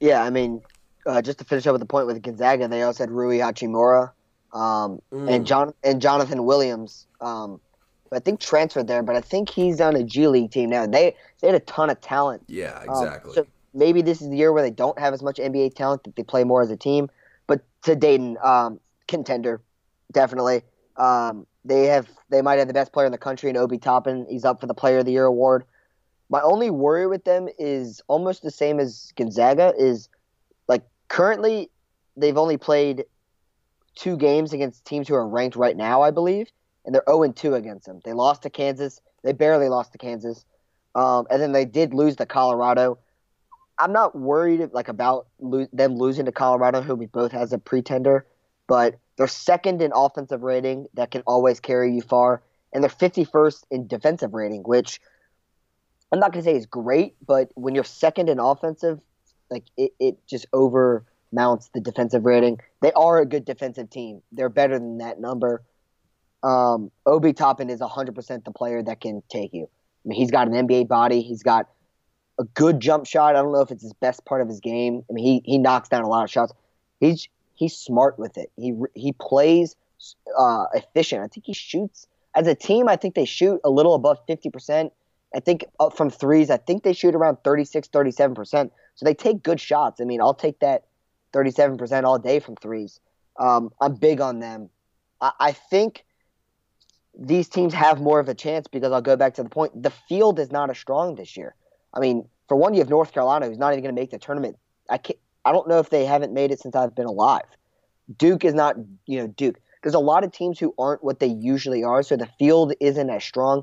[0.00, 0.62] Yeah, I mean,
[1.06, 4.12] uh, just to finish up with the point with Gonzaga, they also had Rui Hachimura
[4.52, 5.30] um, mm.
[5.30, 7.06] and John and Jonathan Williams.
[7.20, 7.60] Um,
[8.12, 10.86] I think transferred there, but I think he's on a G League team now.
[10.86, 12.44] They they had a ton of talent.
[12.46, 13.30] Yeah, um, exactly.
[13.30, 16.04] Um, so maybe this is the year where they don't have as much NBA talent
[16.04, 17.10] that they play more as a team.
[17.46, 19.60] But to Dayton, um, contender,
[20.12, 20.62] definitely.
[20.96, 24.26] Um, they have they might have the best player in the country in Obi Toppin.
[24.28, 25.64] He's up for the Player of the Year award.
[26.30, 29.72] My only worry with them is almost the same as Gonzaga.
[29.78, 30.08] Is
[30.66, 31.70] like currently
[32.16, 33.04] they've only played
[33.94, 36.50] two games against teams who are ranked right now, I believe,
[36.84, 38.00] and they're 0 2 against them.
[38.04, 39.00] They lost to Kansas.
[39.22, 40.44] They barely lost to Kansas,
[40.94, 42.98] um, and then they did lose to Colorado.
[43.78, 47.58] I'm not worried like about lo- them losing to Colorado, who we both has a
[47.58, 48.26] pretender,
[48.68, 52.42] but they're second in offensive rating that can always carry you far,
[52.72, 55.00] and they're 51st in defensive rating, which
[56.12, 59.00] I'm not going to say is great, but when you're second in offensive,
[59.50, 62.60] like it, it just overmounts the defensive rating.
[62.80, 64.22] They are a good defensive team.
[64.30, 65.62] They're better than that number.
[66.42, 69.64] Um, Obi Toppin is 100% the player that can take you.
[69.64, 71.22] I mean, he's got an NBA body.
[71.22, 71.68] He's got
[72.38, 73.34] a good jump shot.
[73.34, 75.02] I don't know if it's his best part of his game.
[75.10, 76.52] I mean, he he knocks down a lot of shots.
[77.00, 78.50] He's he's smart with it.
[78.56, 79.76] He he plays
[80.38, 81.22] uh, efficient.
[81.22, 82.88] I think he shoots as a team.
[82.88, 84.92] I think they shoot a little above fifty percent.
[85.34, 86.48] I think up from threes.
[86.48, 88.72] I think they shoot around 36, 37 percent.
[88.94, 90.00] So they take good shots.
[90.00, 90.84] I mean, I'll take that
[91.32, 93.00] thirty-seven percent all day from threes.
[93.38, 94.70] Um, I'm big on them.
[95.20, 96.04] I, I think
[97.18, 99.82] these teams have more of a chance because I'll go back to the point.
[99.82, 101.54] The field is not as strong this year.
[101.92, 104.18] I mean, for one, you have North Carolina, who's not even going to make the
[104.18, 104.56] tournament.
[104.88, 105.18] I can't,
[105.48, 107.46] I don't know if they haven't made it since I've been alive.
[108.18, 108.76] Duke is not,
[109.06, 109.58] you know, Duke.
[109.82, 113.08] There's a lot of teams who aren't what they usually are, so the field isn't
[113.08, 113.62] as strong.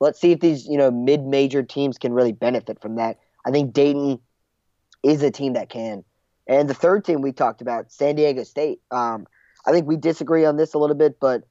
[0.00, 3.20] Let's see if these, you know, mid-major teams can really benefit from that.
[3.46, 4.18] I think Dayton
[5.04, 6.02] is a team that can.
[6.48, 8.80] And the third team we talked about, San Diego State.
[8.90, 9.28] Um,
[9.64, 11.44] I think we disagree on this a little bit, but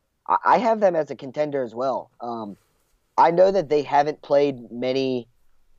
[0.44, 2.12] I have them as a contender as well.
[2.20, 2.58] Um,
[3.18, 5.30] I know that they haven't played many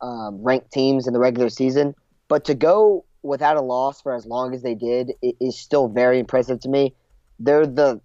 [0.01, 1.95] um, ranked teams in the regular season,
[2.29, 6.19] but to go without a loss for as long as they did is still very
[6.19, 6.95] impressive to me.
[7.39, 8.01] They're the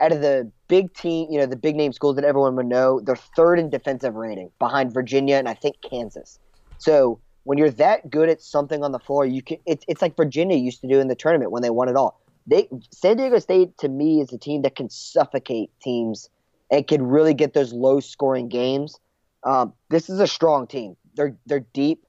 [0.00, 3.00] out of the big team, you know, the big name schools that everyone would know.
[3.00, 6.38] They're third in defensive rating behind Virginia and I think Kansas.
[6.78, 9.58] So when you're that good at something on the floor, you can.
[9.66, 12.20] It's it's like Virginia used to do in the tournament when they won it all.
[12.46, 16.28] They San Diego State to me is a team that can suffocate teams
[16.70, 18.98] and can really get those low scoring games.
[19.44, 20.96] Um, this is a strong team.
[21.14, 22.04] They're they're deep.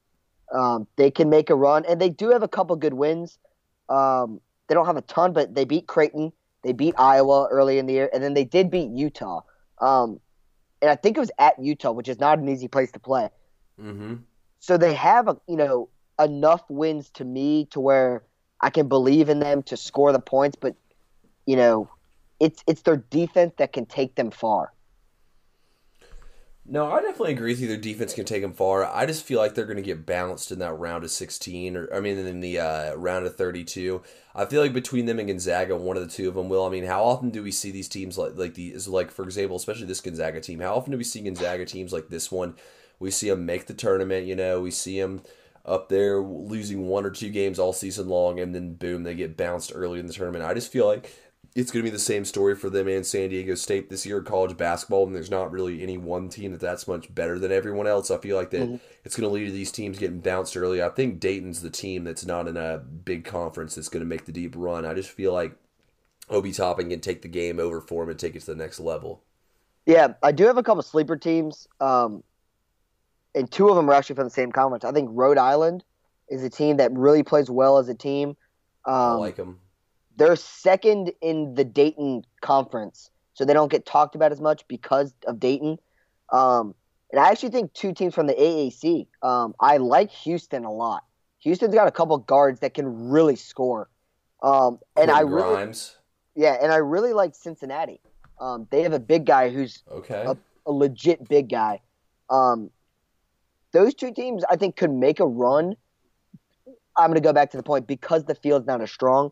[0.54, 3.38] Um, they can make a run, and they do have a couple good wins.
[3.90, 6.32] Um, they don't have a ton, but they beat Creighton,
[6.64, 9.42] they beat Iowa early in the year, and then they did beat Utah.
[9.80, 10.20] Um,
[10.82, 13.30] and I think it was at Utah, which is not an easy place to play.
[13.82, 14.16] Mm-hmm.
[14.60, 15.90] So they have, a, you know,
[16.20, 18.24] enough wins to me to where
[18.60, 20.76] I can believe in them to score the points, but
[21.46, 21.90] you know,
[22.40, 24.72] it's it's their defense that can take them far.
[26.64, 27.68] No, I definitely agree with you.
[27.68, 28.86] Their defense can take them far.
[28.86, 31.94] I just feel like they're going to get bounced in that round of 16, or
[31.94, 34.02] I mean, in the uh, round of 32.
[34.36, 36.66] I feel like between them and Gonzaga, one of the two of them will.
[36.66, 38.88] I mean, how often do we see these teams like like these?
[38.88, 40.60] Like for example, especially this Gonzaga team.
[40.60, 42.56] How often do we see Gonzaga teams like this one?
[43.00, 44.28] We see them make the tournament.
[44.28, 45.24] You know, we see them
[45.66, 49.36] up there losing one or two games all season long, and then boom, they get
[49.36, 50.46] bounced early in the tournament.
[50.46, 51.12] I just feel like
[51.54, 54.20] it's going to be the same story for them and San Diego State this year
[54.20, 57.52] in college basketball, and there's not really any one team that that's much better than
[57.52, 58.10] everyone else.
[58.10, 58.76] I feel like that mm-hmm.
[59.04, 60.82] it's going to lead to these teams getting bounced early.
[60.82, 64.26] I think Dayton's the team that's not in a big conference that's going to make
[64.26, 64.86] the deep run.
[64.86, 65.54] I just feel like
[66.30, 68.80] Obi Toppin can take the game over for him and take it to the next
[68.80, 69.22] level.
[69.86, 72.24] Yeah, I do have a couple sleeper teams, um,
[73.36, 74.86] and two of them are actually from the same conference.
[74.86, 75.84] I think Rhode Island
[76.30, 78.30] is a team that really plays well as a team.
[78.86, 79.60] Um, I like them
[80.18, 85.14] they're second in the Dayton conference, so they don't get talked about as much because
[85.28, 85.78] of Dayton.
[86.32, 86.76] Um,
[87.12, 89.08] and I actually think two teams from the AAC.
[89.22, 91.04] Um, I like Houston a lot.
[91.40, 93.90] Houston's got a couple guards that can really score.
[94.42, 95.98] Um, and I really, Grimes.
[96.36, 98.00] yeah, and I really like Cincinnati.
[98.40, 101.82] Um, they have a big guy who's okay, a, a legit big guy.
[102.30, 102.72] Um,
[103.72, 105.76] those two teams, I think, could make a run.
[106.96, 109.32] I'm going to go back to the point because the field's not as strong.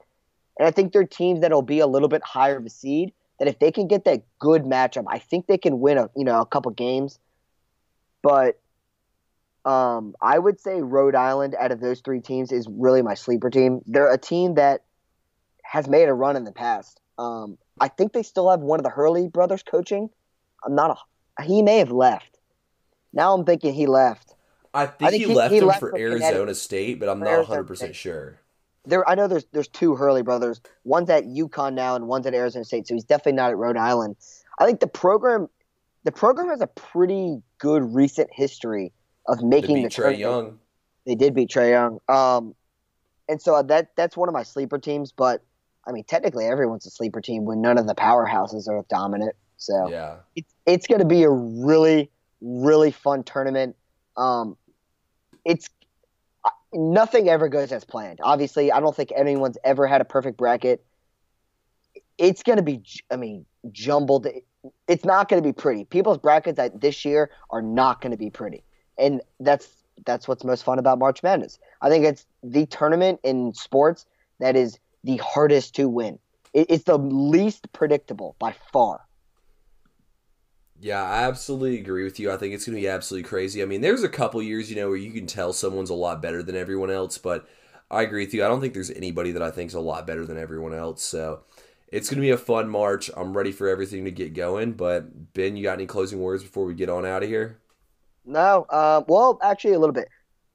[0.59, 3.13] And I think they're teams that'll be a little bit higher of a seed.
[3.39, 6.25] That if they can get that good matchup, I think they can win a you
[6.25, 7.17] know a couple games.
[8.21, 8.59] But
[9.63, 13.49] um, I would say Rhode Island out of those three teams is really my sleeper
[13.49, 13.81] team.
[13.87, 14.83] They're a team that
[15.63, 16.99] has made a run in the past.
[17.17, 20.09] Um, I think they still have one of the Hurley brothers coaching.
[20.65, 20.99] I'm not
[21.37, 21.43] a.
[21.43, 22.37] He may have left.
[23.13, 24.35] Now I'm thinking he left.
[24.73, 27.19] I think, I think he, he, left he him left for Arizona State, but I'm
[27.19, 28.41] not 100 percent sure
[28.89, 30.61] there I know there's there's two Hurley brothers.
[30.83, 33.77] One's at UConn now and one's at Arizona State, so he's definitely not at Rhode
[33.77, 34.15] Island.
[34.59, 35.47] I think the program
[36.03, 38.91] the program has a pretty good recent history
[39.27, 40.59] of making the Trae Young.
[41.05, 41.99] They did beat Trae Young.
[42.09, 42.55] Um,
[43.27, 45.11] and so that that's one of my sleeper teams.
[45.11, 45.43] But
[45.87, 49.35] I mean, technically, everyone's a sleeper team when none of the powerhouses are dominant.
[49.57, 52.09] So yeah, it's it's going to be a really
[52.41, 53.75] really fun tournament.
[54.17, 54.57] Um,
[55.45, 55.69] it's
[56.73, 58.19] nothing ever goes as planned.
[58.21, 60.83] Obviously, I don't think anyone's ever had a perfect bracket.
[62.17, 64.27] It's going to be, I mean, jumbled.
[64.87, 65.85] It's not going to be pretty.
[65.85, 68.63] People's brackets this year are not going to be pretty,
[68.97, 69.67] and that's
[70.05, 71.59] that's what's most fun about March Madness.
[71.81, 74.05] I think it's the tournament in sports
[74.39, 76.19] that is the hardest to win.
[76.53, 79.01] It's the least predictable by far.
[80.81, 82.31] Yeah, I absolutely agree with you.
[82.31, 83.61] I think it's going to be absolutely crazy.
[83.61, 86.21] I mean, there's a couple years, you know, where you can tell someone's a lot
[86.21, 87.47] better than everyone else, but
[87.91, 88.45] I agree with you.
[88.45, 91.03] I don't think there's anybody that I think is a lot better than everyone else.
[91.03, 91.41] So
[91.89, 93.11] it's going to be a fun March.
[93.17, 94.73] I'm ready for everything to get going.
[94.73, 97.59] But Ben, you got any closing words before we get on out of here?
[98.25, 98.65] No.
[98.69, 100.07] Uh, well, actually, a little bit.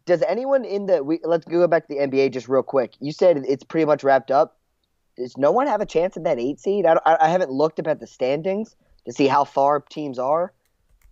[0.06, 2.94] Does anyone in the we, let's go back to the NBA just real quick?
[3.00, 4.58] You said it's pretty much wrapped up.
[5.16, 6.86] Does no one have a chance at that eight seed?
[6.86, 8.76] I, I haven't looked up at the standings
[9.07, 10.52] to see how far teams are.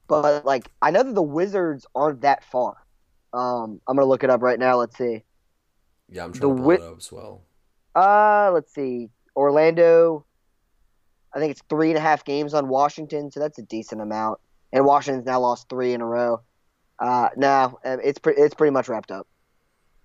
[0.09, 2.77] But like I know that the Wizards aren't that far.
[3.33, 4.77] Um, I'm gonna look it up right now.
[4.77, 5.25] Let's see.
[6.11, 7.43] Yeah, I'm trying the to pull wi- it up as well.
[7.95, 9.09] Uh, let's see.
[9.35, 10.27] Orlando.
[11.35, 14.39] I think it's three and a half games on Washington, so that's a decent amount.
[14.73, 16.43] And Washington's now lost three in a row.
[16.99, 19.27] Uh, no, um, it's pre- it's pretty much wrapped up.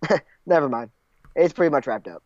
[0.45, 0.89] Never mind.
[1.35, 2.23] It's pretty much wrapped up.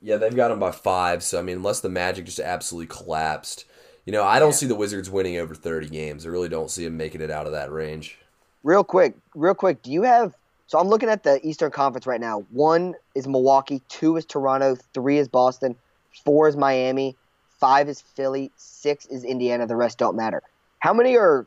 [0.00, 1.22] Yeah, they've got them by five.
[1.22, 3.64] So I mean, unless the Magic just absolutely collapsed,
[4.04, 4.56] you know, I don't yeah.
[4.56, 6.26] see the Wizards winning over 30 games.
[6.26, 8.18] I really don't see them making it out of that range.
[8.64, 10.34] Real quick, real quick, do you have
[10.72, 12.46] so I'm looking at the Eastern Conference right now.
[12.50, 15.76] One is Milwaukee, two is Toronto, three is Boston,
[16.24, 17.14] four is Miami,
[17.60, 20.42] five is Philly, six is Indiana, the rest don't matter.
[20.78, 21.46] How many are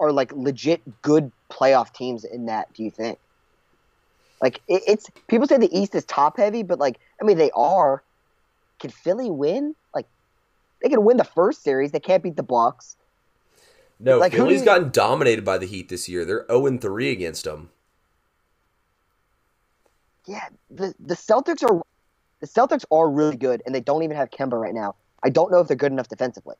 [0.00, 3.18] are like legit good playoff teams in that, do you think?
[4.40, 7.50] Like it, it's people say the East is top heavy, but like I mean they
[7.50, 8.02] are.
[8.80, 9.74] Can Philly win?
[9.94, 10.06] Like
[10.82, 11.92] they can win the first series.
[11.92, 12.96] They can't beat the Bucks.
[14.00, 14.64] No, like, Philly's you...
[14.64, 16.24] gotten dominated by the Heat this year.
[16.24, 17.70] They're zero and three against them.
[20.26, 21.82] Yeah, the the Celtics are
[22.40, 24.96] the Celtics are really good, and they don't even have Kemba right now.
[25.22, 26.56] I don't know if they're good enough defensively.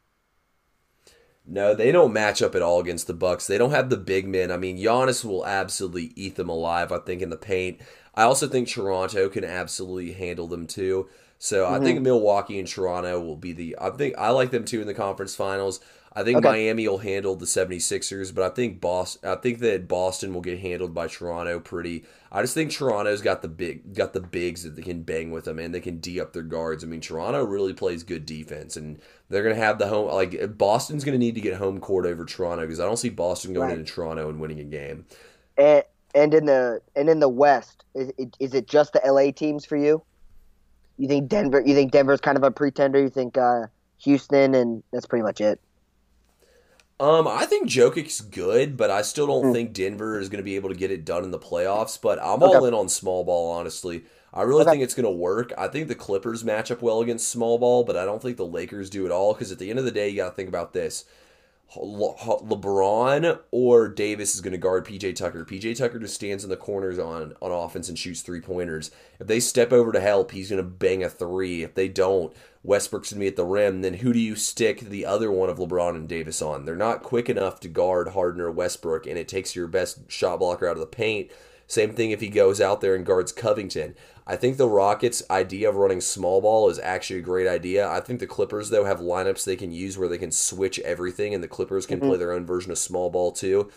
[1.47, 3.47] No, they don't match up at all against the Bucks.
[3.47, 4.51] They don't have the big men.
[4.51, 6.91] I mean, Giannis will absolutely eat them alive.
[6.91, 7.81] I think in the paint.
[8.15, 11.09] I also think Toronto can absolutely handle them too.
[11.39, 11.75] So mm-hmm.
[11.75, 13.77] I think Milwaukee and Toronto will be the.
[13.81, 15.81] I think I like them too in the conference finals.
[16.17, 16.49] I think okay.
[16.49, 20.61] Miami will handle the 76ers, but I think Boston I think that Boston will get
[20.61, 22.05] handled by Toronto pretty.
[22.31, 25.45] I just think Toronto's got the big got the bigs that they can bang with
[25.45, 26.85] them and they can d up their guards.
[26.85, 30.57] I mean, Toronto really plays good defense and they're going to have the home like
[30.57, 33.53] Boston's going to need to get home court over Toronto because I don't see Boston
[33.53, 33.79] going right.
[33.79, 35.07] into Toronto and winning a game.
[35.59, 35.83] And
[36.15, 39.77] and in the and in the West, is is it just the LA teams for
[39.77, 40.01] you?
[40.97, 41.63] You think Denver?
[41.65, 43.01] You think Denver's kind of a pretender?
[43.01, 43.67] You think uh,
[43.99, 45.61] Houston, and that's pretty much it.
[47.01, 49.53] Um, I think Jokic's good, but I still don't mm.
[49.53, 52.01] think Denver is going to be able to get it done in the playoffs.
[52.01, 52.57] But I'm okay.
[52.57, 54.05] all in on small ball, honestly.
[54.33, 54.73] I really okay.
[54.73, 55.53] think it's going to work.
[55.59, 58.47] I think the Clippers match up well against small ball, but I don't think the
[58.47, 59.33] Lakers do at all.
[59.35, 61.05] Because at the end of the day, you got to think about this:
[61.73, 65.45] LeBron or Davis is going to guard PJ Tucker.
[65.45, 68.91] PJ Tucker just stands in the corners on on offense and shoots three pointers.
[69.19, 71.63] If they step over to help, he's going to bang a three.
[71.63, 73.83] If they don't, Westbrook's going to be at the rim.
[73.83, 76.65] Then who do you stick the other one of LeBron and Davis on?
[76.65, 80.39] They're not quick enough to guard Harden or Westbrook, and it takes your best shot
[80.39, 81.31] blocker out of the paint.
[81.67, 83.95] Same thing if he goes out there and guards Covington.
[84.27, 87.89] I think the Rockets' idea of running small ball is actually a great idea.
[87.89, 91.35] I think the Clippers, though, have lineups they can use where they can switch everything,
[91.35, 92.09] and the Clippers can mm-hmm.
[92.09, 93.71] play their own version of small ball too.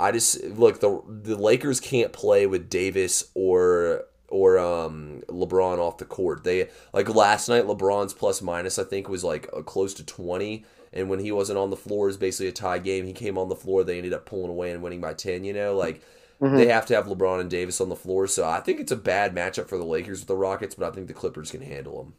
[0.00, 5.98] I just look the the Lakers can't play with Davis or or um, LeBron off
[5.98, 6.44] the court.
[6.44, 11.08] They like last night LeBron's plus minus I think was like close to twenty, and
[11.08, 13.06] when he wasn't on the floor, it was basically a tie game.
[13.06, 15.42] He came on the floor, they ended up pulling away and winning by ten.
[15.42, 16.00] You know, like
[16.40, 16.56] Mm-hmm.
[16.56, 18.96] They have to have LeBron and Davis on the floor, so I think it's a
[18.96, 22.02] bad matchup for the Lakers with the Rockets, but I think the Clippers can handle
[22.02, 22.14] them.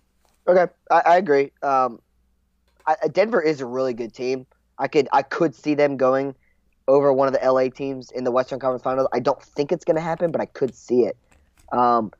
[0.47, 1.51] Okay, I, I agree.
[1.61, 2.01] Um,
[2.85, 4.45] I, Denver is a really good team.
[4.77, 6.35] I could I could see them going
[6.87, 9.07] over one of the LA teams in the Western Conference Finals.
[9.13, 11.15] I don't think it's going to happen, but I could see it.
[11.71, 12.11] Um,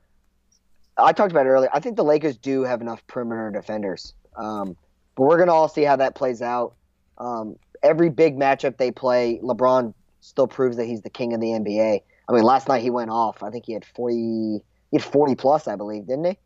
[0.96, 1.70] I talked about it earlier.
[1.72, 4.76] I think the Lakers do have enough perimeter defenders, um,
[5.16, 6.74] but we're going to all see how that plays out.
[7.18, 11.48] Um, every big matchup they play, LeBron still proves that he's the king of the
[11.48, 12.02] NBA.
[12.28, 13.42] I mean, last night he went off.
[13.42, 14.60] I think he had forty.
[14.90, 16.38] He had forty plus, I believe, didn't he?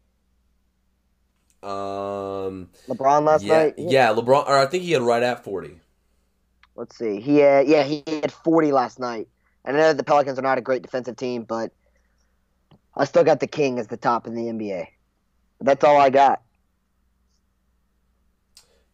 [1.63, 3.75] Um, LeBron last yeah, night.
[3.79, 4.47] Yeah, LeBron.
[4.47, 5.79] Or I think he had right at forty.
[6.77, 7.21] Let's see.
[7.21, 9.29] He had yeah he had forty last night.
[9.65, 11.73] And I know the Pelicans are not a great defensive team, but
[12.95, 14.87] I still got the King as the top in the NBA.
[15.61, 16.43] That's all I got.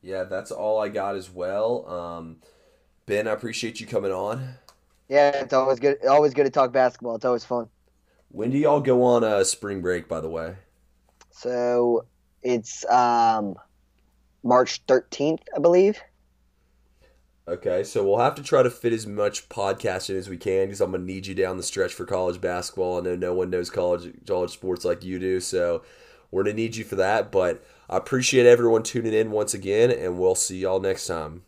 [0.02, 1.86] Yeah, that's all I got as well.
[1.88, 2.36] Um,
[3.06, 4.54] ben, I appreciate you coming on.
[5.10, 6.06] Yeah, it's always good.
[6.06, 7.16] Always good to talk basketball.
[7.16, 7.68] It's always fun.
[8.28, 10.08] When do y'all go on a spring break?
[10.08, 10.54] By the way.
[11.30, 12.06] So
[12.44, 13.56] it's um,
[14.44, 16.00] March thirteenth, I believe.
[17.48, 20.80] Okay, so we'll have to try to fit as much podcasting as we can because
[20.80, 22.98] I'm gonna need you down the stretch for college basketball.
[22.98, 25.82] I know no one knows college college sports like you do, so
[26.30, 27.32] we're gonna need you for that.
[27.32, 31.42] But I appreciate everyone tuning in once again, and we'll see y'all next time.